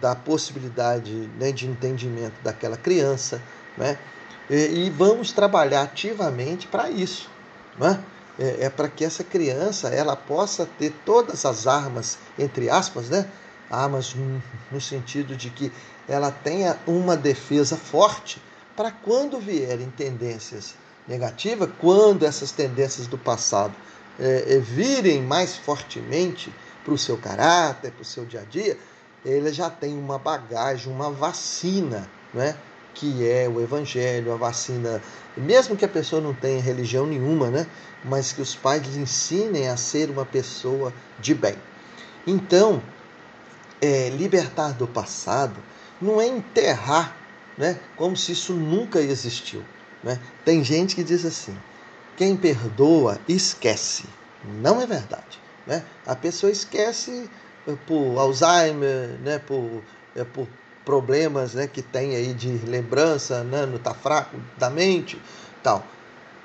da 0.00 0.14
possibilidade 0.14 1.10
né, 1.38 1.52
de 1.52 1.66
entendimento 1.66 2.34
daquela 2.42 2.76
criança, 2.76 3.40
né? 3.76 3.98
E, 4.48 4.86
e 4.86 4.90
vamos 4.90 5.32
trabalhar 5.32 5.82
ativamente 5.82 6.66
para 6.66 6.90
isso, 6.90 7.28
né? 7.78 8.02
É, 8.38 8.64
é 8.64 8.70
para 8.70 8.88
que 8.88 9.04
essa 9.04 9.22
criança 9.22 9.88
ela 9.88 10.16
possa 10.16 10.66
ter 10.78 10.92
todas 11.04 11.44
as 11.44 11.66
armas, 11.66 12.18
entre 12.38 12.68
aspas, 12.68 13.08
né? 13.08 13.28
Armas 13.70 14.14
no, 14.14 14.42
no 14.70 14.80
sentido 14.80 15.36
de 15.36 15.50
que 15.50 15.72
ela 16.08 16.30
tenha 16.30 16.76
uma 16.86 17.16
defesa 17.16 17.76
forte 17.76 18.42
para 18.76 18.90
quando 18.90 19.38
vierem 19.38 19.88
tendências 19.90 20.74
negativas, 21.06 21.70
quando 21.78 22.24
essas 22.24 22.50
tendências 22.50 23.06
do 23.06 23.16
passado 23.16 23.74
é, 24.18 24.54
é, 24.54 24.58
virem 24.58 25.22
mais 25.22 25.56
fortemente 25.56 26.52
para 26.84 26.94
o 26.94 26.98
seu 26.98 27.16
caráter, 27.16 27.92
para 27.92 28.02
o 28.02 28.04
seu 28.04 28.24
dia 28.24 28.40
a 28.40 28.44
dia, 28.44 28.78
ele 29.24 29.52
já 29.52 29.70
tem 29.70 29.96
uma 29.96 30.18
bagagem, 30.18 30.92
uma 30.92 31.10
vacina, 31.10 32.08
né? 32.32 32.56
Que 32.94 33.28
é 33.28 33.48
o 33.48 33.60
evangelho, 33.60 34.32
a 34.32 34.36
vacina, 34.36 35.02
mesmo 35.36 35.76
que 35.76 35.84
a 35.84 35.88
pessoa 35.88 36.22
não 36.22 36.32
tenha 36.32 36.60
religião 36.62 37.06
nenhuma, 37.06 37.50
né? 37.50 37.66
mas 38.04 38.32
que 38.32 38.40
os 38.40 38.54
pais 38.54 38.86
lhe 38.86 39.00
ensinem 39.00 39.68
a 39.68 39.76
ser 39.76 40.10
uma 40.10 40.24
pessoa 40.24 40.92
de 41.18 41.34
bem. 41.34 41.56
Então, 42.26 42.82
é, 43.82 44.08
libertar 44.10 44.72
do 44.72 44.86
passado 44.86 45.60
não 46.00 46.20
é 46.20 46.26
enterrar, 46.26 47.16
né? 47.58 47.78
como 47.96 48.16
se 48.16 48.32
isso 48.32 48.52
nunca 48.52 49.00
existiu. 49.00 49.62
Né? 50.02 50.18
Tem 50.44 50.62
gente 50.62 50.94
que 50.94 51.02
diz 51.02 51.24
assim: 51.24 51.56
quem 52.16 52.36
perdoa, 52.36 53.18
esquece. 53.28 54.04
Não 54.44 54.80
é 54.80 54.86
verdade. 54.86 55.40
Né? 55.66 55.82
A 56.06 56.14
pessoa 56.14 56.52
esquece 56.52 57.28
por 57.86 58.18
Alzheimer, 58.18 59.18
né, 59.22 59.38
por, 59.38 59.82
é, 60.14 60.24
por 60.24 60.46
problemas 60.84 61.54
né, 61.54 61.66
que 61.66 61.82
tem 61.82 62.14
aí 62.14 62.32
de 62.34 62.48
lembrança, 62.66 63.42
né, 63.42 63.66
não 63.66 63.76
está 63.76 63.94
fraco 63.94 64.36
da 64.58 64.68
mente, 64.68 65.20
tal. 65.62 65.84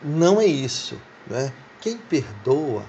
Não 0.03 0.39
é 0.39 0.45
isso. 0.45 0.97
Né? 1.27 1.51
Quem 1.81 1.97
perdoa 1.97 2.83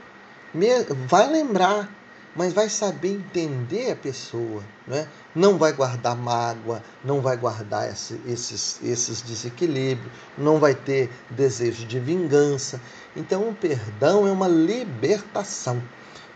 vai 1.06 1.28
lembrar, 1.28 1.88
mas 2.34 2.52
vai 2.52 2.68
saber 2.68 3.14
entender 3.14 3.92
a 3.92 3.96
pessoa. 3.96 4.62
Né? 4.86 5.08
Não 5.34 5.58
vai 5.58 5.72
guardar 5.72 6.16
mágoa, 6.16 6.82
não 7.04 7.20
vai 7.20 7.36
guardar 7.36 7.90
esse, 7.90 8.20
esses, 8.26 8.80
esses 8.82 9.20
desequilíbrios, 9.22 10.10
não 10.38 10.58
vai 10.58 10.74
ter 10.74 11.10
desejo 11.30 11.84
de 11.86 11.98
vingança. 11.98 12.80
Então, 13.16 13.48
o 13.48 13.54
perdão 13.54 14.26
é 14.26 14.30
uma 14.30 14.48
libertação. 14.48 15.82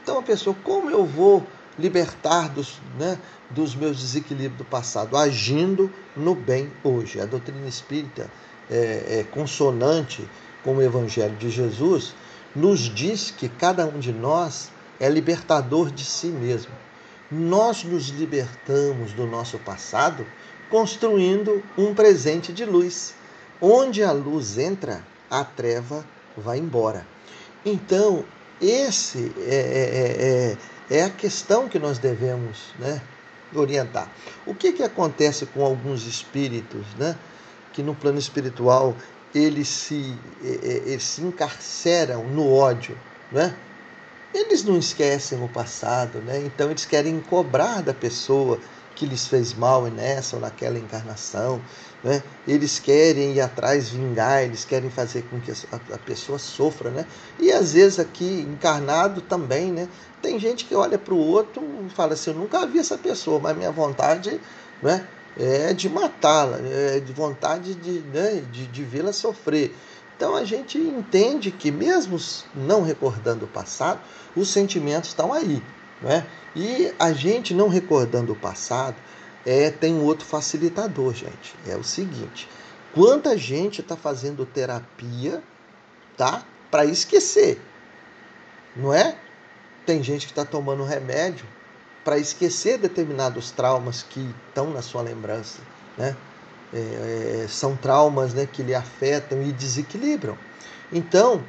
Então, 0.02 0.18
a 0.18 0.22
pessoa, 0.22 0.54
como 0.62 0.90
eu 0.90 1.06
vou 1.06 1.46
libertar 1.78 2.48
dos, 2.48 2.80
né, 2.98 3.18
dos 3.50 3.74
meus 3.74 3.98
desequilíbrios 3.98 4.58
do 4.58 4.64
passado, 4.64 5.16
agindo 5.16 5.90
no 6.16 6.34
bem 6.34 6.70
hoje. 6.82 7.20
A 7.20 7.26
doutrina 7.26 7.66
espírita 7.66 8.30
é, 8.70 9.20
é 9.20 9.26
consonante 9.30 10.28
com 10.62 10.76
o 10.76 10.82
Evangelho 10.82 11.36
de 11.36 11.50
Jesus, 11.50 12.14
nos 12.54 12.80
diz 12.80 13.30
que 13.30 13.48
cada 13.48 13.84
um 13.86 13.98
de 13.98 14.12
nós 14.12 14.70
é 14.98 15.08
libertador 15.08 15.90
de 15.90 16.04
si 16.04 16.28
mesmo. 16.28 16.72
Nós 17.30 17.84
nos 17.84 18.08
libertamos 18.08 19.12
do 19.12 19.26
nosso 19.26 19.58
passado 19.58 20.24
construindo 20.70 21.62
um 21.76 21.94
presente 21.94 22.52
de 22.52 22.64
luz. 22.64 23.14
Onde 23.60 24.02
a 24.02 24.12
luz 24.12 24.58
entra, 24.58 25.04
a 25.30 25.44
treva 25.44 26.04
vai 26.36 26.58
embora. 26.58 27.06
Então, 27.64 28.24
esse 28.60 29.32
é, 29.38 29.54
é, 29.54 30.52
é 30.52 30.56
é 30.90 31.02
a 31.02 31.10
questão 31.10 31.68
que 31.68 31.78
nós 31.78 31.98
devemos 31.98 32.74
né, 32.78 33.00
orientar. 33.54 34.10
O 34.46 34.54
que, 34.54 34.72
que 34.72 34.82
acontece 34.82 35.46
com 35.46 35.64
alguns 35.64 36.06
espíritos, 36.06 36.86
né, 36.98 37.16
que 37.72 37.82
no 37.82 37.94
plano 37.94 38.18
espiritual 38.18 38.94
eles 39.34 39.68
se, 39.68 40.16
eles 40.42 41.02
se 41.02 41.22
encarceram 41.22 42.24
no 42.24 42.52
ódio, 42.52 42.96
né? 43.32 43.54
Eles 44.32 44.64
não 44.64 44.78
esquecem 44.78 45.42
o 45.42 45.48
passado, 45.48 46.18
né? 46.18 46.38
Então 46.38 46.70
eles 46.70 46.84
querem 46.84 47.20
cobrar 47.20 47.82
da 47.82 47.92
pessoa 47.92 48.60
que 48.94 49.06
lhes 49.06 49.26
fez 49.26 49.54
mal 49.54 49.82
nessa 49.86 50.36
ou 50.36 50.42
naquela 50.42 50.78
encarnação. 50.78 51.60
Né? 52.02 52.22
Eles 52.46 52.78
querem 52.78 53.32
ir 53.32 53.40
atrás, 53.40 53.88
vingar, 53.88 54.42
eles 54.42 54.64
querem 54.64 54.90
fazer 54.90 55.22
com 55.22 55.40
que 55.40 55.50
a, 55.50 55.98
pessoa 55.98 56.38
sofra. 56.38 56.90
Né? 56.90 57.06
E 57.38 57.50
às 57.50 57.72
vezes 57.72 57.98
aqui, 57.98 58.46
encarnado 58.48 59.20
também, 59.20 59.72
né? 59.72 59.88
tem 60.24 60.38
gente 60.38 60.64
que 60.64 60.74
olha 60.74 60.98
para 60.98 61.12
o 61.12 61.18
outro 61.18 61.62
e 61.86 61.90
fala 61.90 62.14
assim: 62.14 62.30
Eu 62.30 62.36
nunca 62.36 62.66
vi 62.66 62.78
essa 62.78 62.96
pessoa, 62.96 63.38
mas 63.38 63.54
minha 63.56 63.70
vontade 63.70 64.40
né, 64.82 65.06
é 65.38 65.74
de 65.74 65.88
matá-la, 65.88 66.58
é 66.62 66.98
de 66.98 67.12
vontade 67.12 67.74
de, 67.74 68.00
né, 68.00 68.42
de, 68.50 68.66
de 68.66 68.84
vê-la 68.84 69.12
sofrer. 69.12 69.74
Então 70.16 70.34
a 70.34 70.44
gente 70.44 70.78
entende 70.78 71.50
que, 71.50 71.70
mesmo 71.70 72.18
não 72.54 72.82
recordando 72.82 73.44
o 73.44 73.48
passado, 73.48 74.00
os 74.34 74.48
sentimentos 74.48 75.10
estão 75.10 75.32
aí. 75.32 75.62
Né? 76.04 76.26
E 76.54 76.92
a 76.98 77.14
gente 77.14 77.54
não 77.54 77.68
recordando 77.68 78.34
o 78.34 78.36
passado 78.36 78.96
é, 79.46 79.70
tem 79.70 79.94
um 79.94 80.04
outro 80.04 80.26
facilitador, 80.26 81.14
gente. 81.14 81.54
É 81.66 81.74
o 81.76 81.82
seguinte: 81.82 82.46
quanta 82.92 83.36
gente 83.38 83.80
está 83.80 83.96
fazendo 83.96 84.44
terapia 84.44 85.42
tá, 86.14 86.44
para 86.70 86.84
esquecer, 86.84 87.58
não 88.76 88.92
é? 88.92 89.16
Tem 89.86 90.02
gente 90.02 90.26
que 90.26 90.32
está 90.32 90.44
tomando 90.44 90.84
remédio 90.84 91.46
para 92.04 92.18
esquecer 92.18 92.76
determinados 92.76 93.50
traumas 93.50 94.02
que 94.02 94.34
estão 94.48 94.70
na 94.70 94.82
sua 94.82 95.00
lembrança, 95.00 95.60
né? 95.96 96.14
É, 96.72 97.44
é, 97.44 97.48
são 97.48 97.76
traumas 97.76 98.34
né, 98.34 98.46
que 98.50 98.62
lhe 98.62 98.74
afetam 98.74 99.40
e 99.42 99.52
desequilibram. 99.52 100.36
Então, 100.92 101.42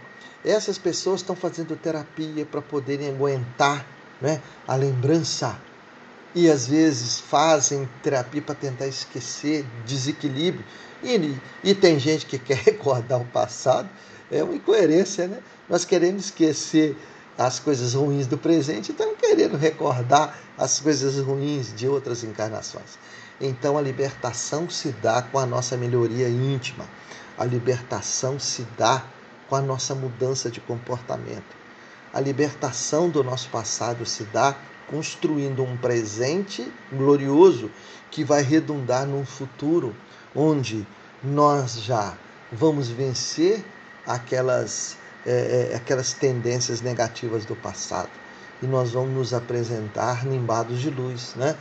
essas 0.45 0.77
pessoas 0.77 1.21
estão 1.21 1.35
fazendo 1.35 1.75
terapia 1.75 2.45
para 2.45 2.61
poderem 2.61 3.09
aguentar 3.09 3.85
né, 4.25 4.41
a 4.67 4.75
lembrança 4.75 5.55
e 6.33 6.49
às 6.49 6.67
vezes 6.67 7.19
fazem 7.19 7.88
terapia 8.01 8.41
para 8.41 8.55
tentar 8.55 8.88
esquecer 8.88 9.65
desequilíbrio. 9.85 10.65
E, 11.03 11.38
e 11.63 11.75
tem 11.75 11.99
gente 11.99 12.25
que 12.25 12.38
quer 12.39 12.57
recordar 12.57 13.21
o 13.21 13.25
passado, 13.25 13.88
é 14.31 14.43
uma 14.43 14.55
incoerência, 14.55 15.27
né? 15.27 15.38
Nós 15.69 15.85
queremos 15.85 16.25
esquecer 16.25 16.97
as 17.38 17.59
coisas 17.59 17.93
ruins 17.93 18.25
do 18.25 18.38
presente 18.38 18.89
e 18.89 18.91
estamos 18.91 19.15
querendo 19.19 19.55
recordar 19.57 20.38
as 20.57 20.79
coisas 20.79 21.17
ruins 21.19 21.73
de 21.75 21.88
outras 21.88 22.23
encarnações. 22.23 22.97
Então 23.39 23.77
a 23.77 23.81
libertação 23.81 24.69
se 24.69 24.91
dá 24.93 25.21
com 25.21 25.38
a 25.38 25.45
nossa 25.45 25.77
melhoria 25.77 26.27
íntima, 26.27 26.85
a 27.38 27.45
libertação 27.45 28.39
se 28.39 28.65
dá 28.77 29.05
com 29.47 29.55
a 29.55 29.61
nossa 29.61 29.93
mudança 29.93 30.49
de 30.49 30.59
comportamento. 30.59 31.64
A 32.15 32.21
libertação 32.21 33.10
do 33.10 33.21
nosso 33.21 33.49
passado 33.49 34.06
se 34.06 34.23
dá 34.23 34.56
construindo 34.88 35.62
um 35.62 35.75
presente 35.75 36.65
glorioso 36.89 37.69
que 38.10 38.23
vai 38.23 38.41
redundar 38.41 39.06
num 39.06 39.25
futuro 39.25 39.93
onde 40.34 40.88
nós 41.21 41.82
já 41.82 42.17
vamos 42.49 42.88
vencer 42.88 43.65
aquelas, 44.08 44.95
é, 45.25 45.71
é, 45.73 45.75
aquelas 45.75 46.13
tendências 46.13 46.80
negativas 46.80 47.43
do 47.43 47.54
passado 47.54 48.12
e 48.63 48.65
nós 48.65 48.93
vamos 48.93 49.13
nos 49.13 49.34
apresentar 49.34 50.25
nimbados 50.25 50.80
de 50.80 50.89
luz, 50.89 51.34
né? 51.36 51.58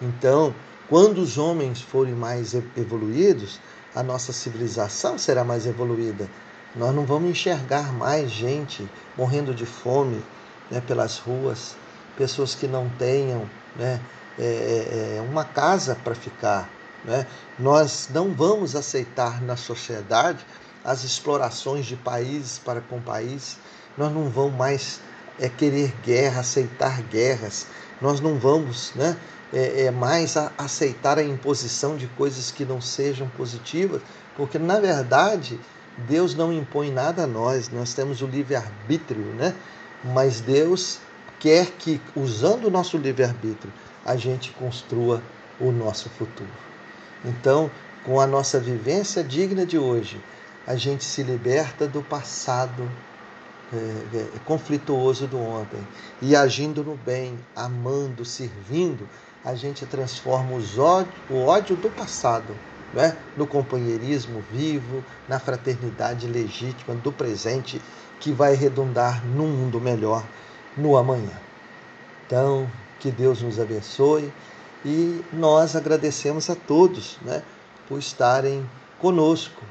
Então, 0.00 0.54
quando 0.88 1.18
os 1.18 1.36
homens 1.36 1.80
forem 1.80 2.14
mais 2.14 2.54
evoluídos, 2.76 3.58
a 3.92 4.04
nossa 4.04 4.32
civilização 4.32 5.18
será 5.18 5.42
mais 5.42 5.66
evoluída. 5.66 6.30
Nós 6.74 6.94
não 6.94 7.04
vamos 7.04 7.30
enxergar 7.30 7.92
mais 7.92 8.30
gente 8.30 8.88
morrendo 9.16 9.54
de 9.54 9.64
fome 9.64 10.22
né, 10.70 10.82
pelas 10.86 11.18
ruas, 11.18 11.76
pessoas 12.16 12.54
que 12.54 12.66
não 12.66 12.88
tenham 12.98 13.48
né, 13.76 14.00
é, 14.38 14.42
é, 14.42 15.16
é 15.18 15.20
uma 15.20 15.44
casa 15.44 15.96
para 16.02 16.14
ficar. 16.14 16.68
Né? 17.04 17.26
Nós 17.58 18.08
não 18.12 18.32
vamos 18.32 18.74
aceitar 18.74 19.40
na 19.42 19.56
sociedade 19.56 20.44
as 20.84 21.04
explorações 21.04 21.86
de 21.86 21.96
países 21.96 22.58
para 22.58 22.80
com 22.80 23.00
país. 23.00 23.58
Nós 23.96 24.12
não 24.12 24.28
vamos 24.28 24.54
mais 24.54 25.00
é, 25.38 25.48
querer 25.48 25.94
guerra, 26.04 26.40
aceitar 26.40 27.02
guerras. 27.02 27.66
Nós 28.00 28.20
não 28.20 28.38
vamos 28.38 28.92
né, 28.94 29.16
é, 29.52 29.84
é 29.84 29.90
mais 29.90 30.36
a, 30.36 30.52
aceitar 30.58 31.18
a 31.18 31.22
imposição 31.22 31.96
de 31.96 32.06
coisas 32.08 32.50
que 32.50 32.64
não 32.64 32.80
sejam 32.80 33.28
positivas, 33.28 34.02
porque 34.36 34.58
na 34.58 34.78
verdade 34.78 35.58
Deus 35.96 36.34
não 36.34 36.52
impõe 36.52 36.90
nada 36.90 37.24
a 37.24 37.26
nós, 37.26 37.70
nós 37.70 37.94
temos 37.94 38.20
o 38.20 38.26
livre-arbítrio, 38.26 39.24
né? 39.34 39.54
Mas 40.04 40.40
Deus 40.40 40.98
quer 41.40 41.66
que, 41.72 42.00
usando 42.14 42.66
o 42.66 42.70
nosso 42.70 42.98
livre-arbítrio, 42.98 43.72
a 44.04 44.16
gente 44.16 44.50
construa 44.52 45.22
o 45.58 45.72
nosso 45.72 46.08
futuro. 46.10 46.50
Então, 47.24 47.70
com 48.04 48.20
a 48.20 48.26
nossa 48.26 48.60
vivência 48.60 49.24
digna 49.24 49.64
de 49.64 49.78
hoje, 49.78 50.20
a 50.66 50.76
gente 50.76 51.04
se 51.04 51.22
liberta 51.22 51.86
do 51.86 52.02
passado 52.02 52.88
é, 53.72 53.76
é, 54.16 54.26
conflituoso 54.44 55.26
do 55.26 55.40
ontem 55.40 55.80
e 56.22 56.36
agindo 56.36 56.84
no 56.84 56.96
bem, 56.96 57.38
amando, 57.54 58.24
servindo, 58.24 59.08
a 59.44 59.54
gente 59.54 59.84
transforma 59.86 60.52
ódio, 60.78 61.12
o 61.30 61.46
ódio 61.46 61.76
do 61.76 61.88
passado 61.90 62.54
né? 62.92 63.16
no 63.36 63.46
companheirismo 63.46 64.42
vivo, 64.50 65.04
na 65.28 65.38
fraternidade 65.38 66.26
legítima 66.26 66.94
do 66.94 67.12
presente, 67.12 67.80
que 68.20 68.32
vai 68.32 68.54
redundar 68.54 69.24
num 69.24 69.48
mundo 69.48 69.80
melhor 69.80 70.24
no 70.76 70.96
amanhã. 70.96 71.32
Então, 72.26 72.70
que 72.98 73.10
Deus 73.10 73.42
nos 73.42 73.60
abençoe 73.60 74.32
e 74.84 75.24
nós 75.32 75.76
agradecemos 75.76 76.48
a 76.50 76.54
todos 76.54 77.18
né, 77.22 77.42
por 77.88 77.98
estarem 77.98 78.68
conosco 78.98 79.62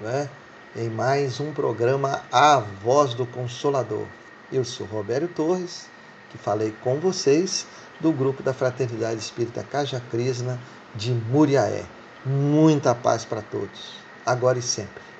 né, 0.00 0.28
em 0.76 0.88
mais 0.88 1.40
um 1.40 1.52
programa 1.52 2.22
A 2.30 2.58
Voz 2.58 3.14
do 3.14 3.26
Consolador. 3.26 4.06
Eu 4.52 4.64
sou 4.64 4.86
Roberto 4.86 5.28
Torres, 5.34 5.88
que 6.30 6.38
falei 6.38 6.74
com 6.82 7.00
vocês 7.00 7.66
do 8.00 8.12
grupo 8.12 8.42
da 8.42 8.52
Fraternidade 8.52 9.20
Espírita 9.20 9.62
Caja 9.62 10.02
Crisna 10.10 10.58
de 10.94 11.12
Muriaé. 11.12 11.84
Muita 12.26 12.94
paz 12.94 13.26
para 13.26 13.42
todos, 13.42 13.98
agora 14.24 14.58
e 14.58 14.62
sempre. 14.62 15.13